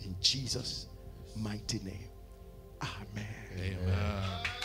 [0.05, 0.87] In Jesus'
[1.35, 2.07] mighty name.
[2.81, 3.27] Amen.
[3.57, 4.58] Amen.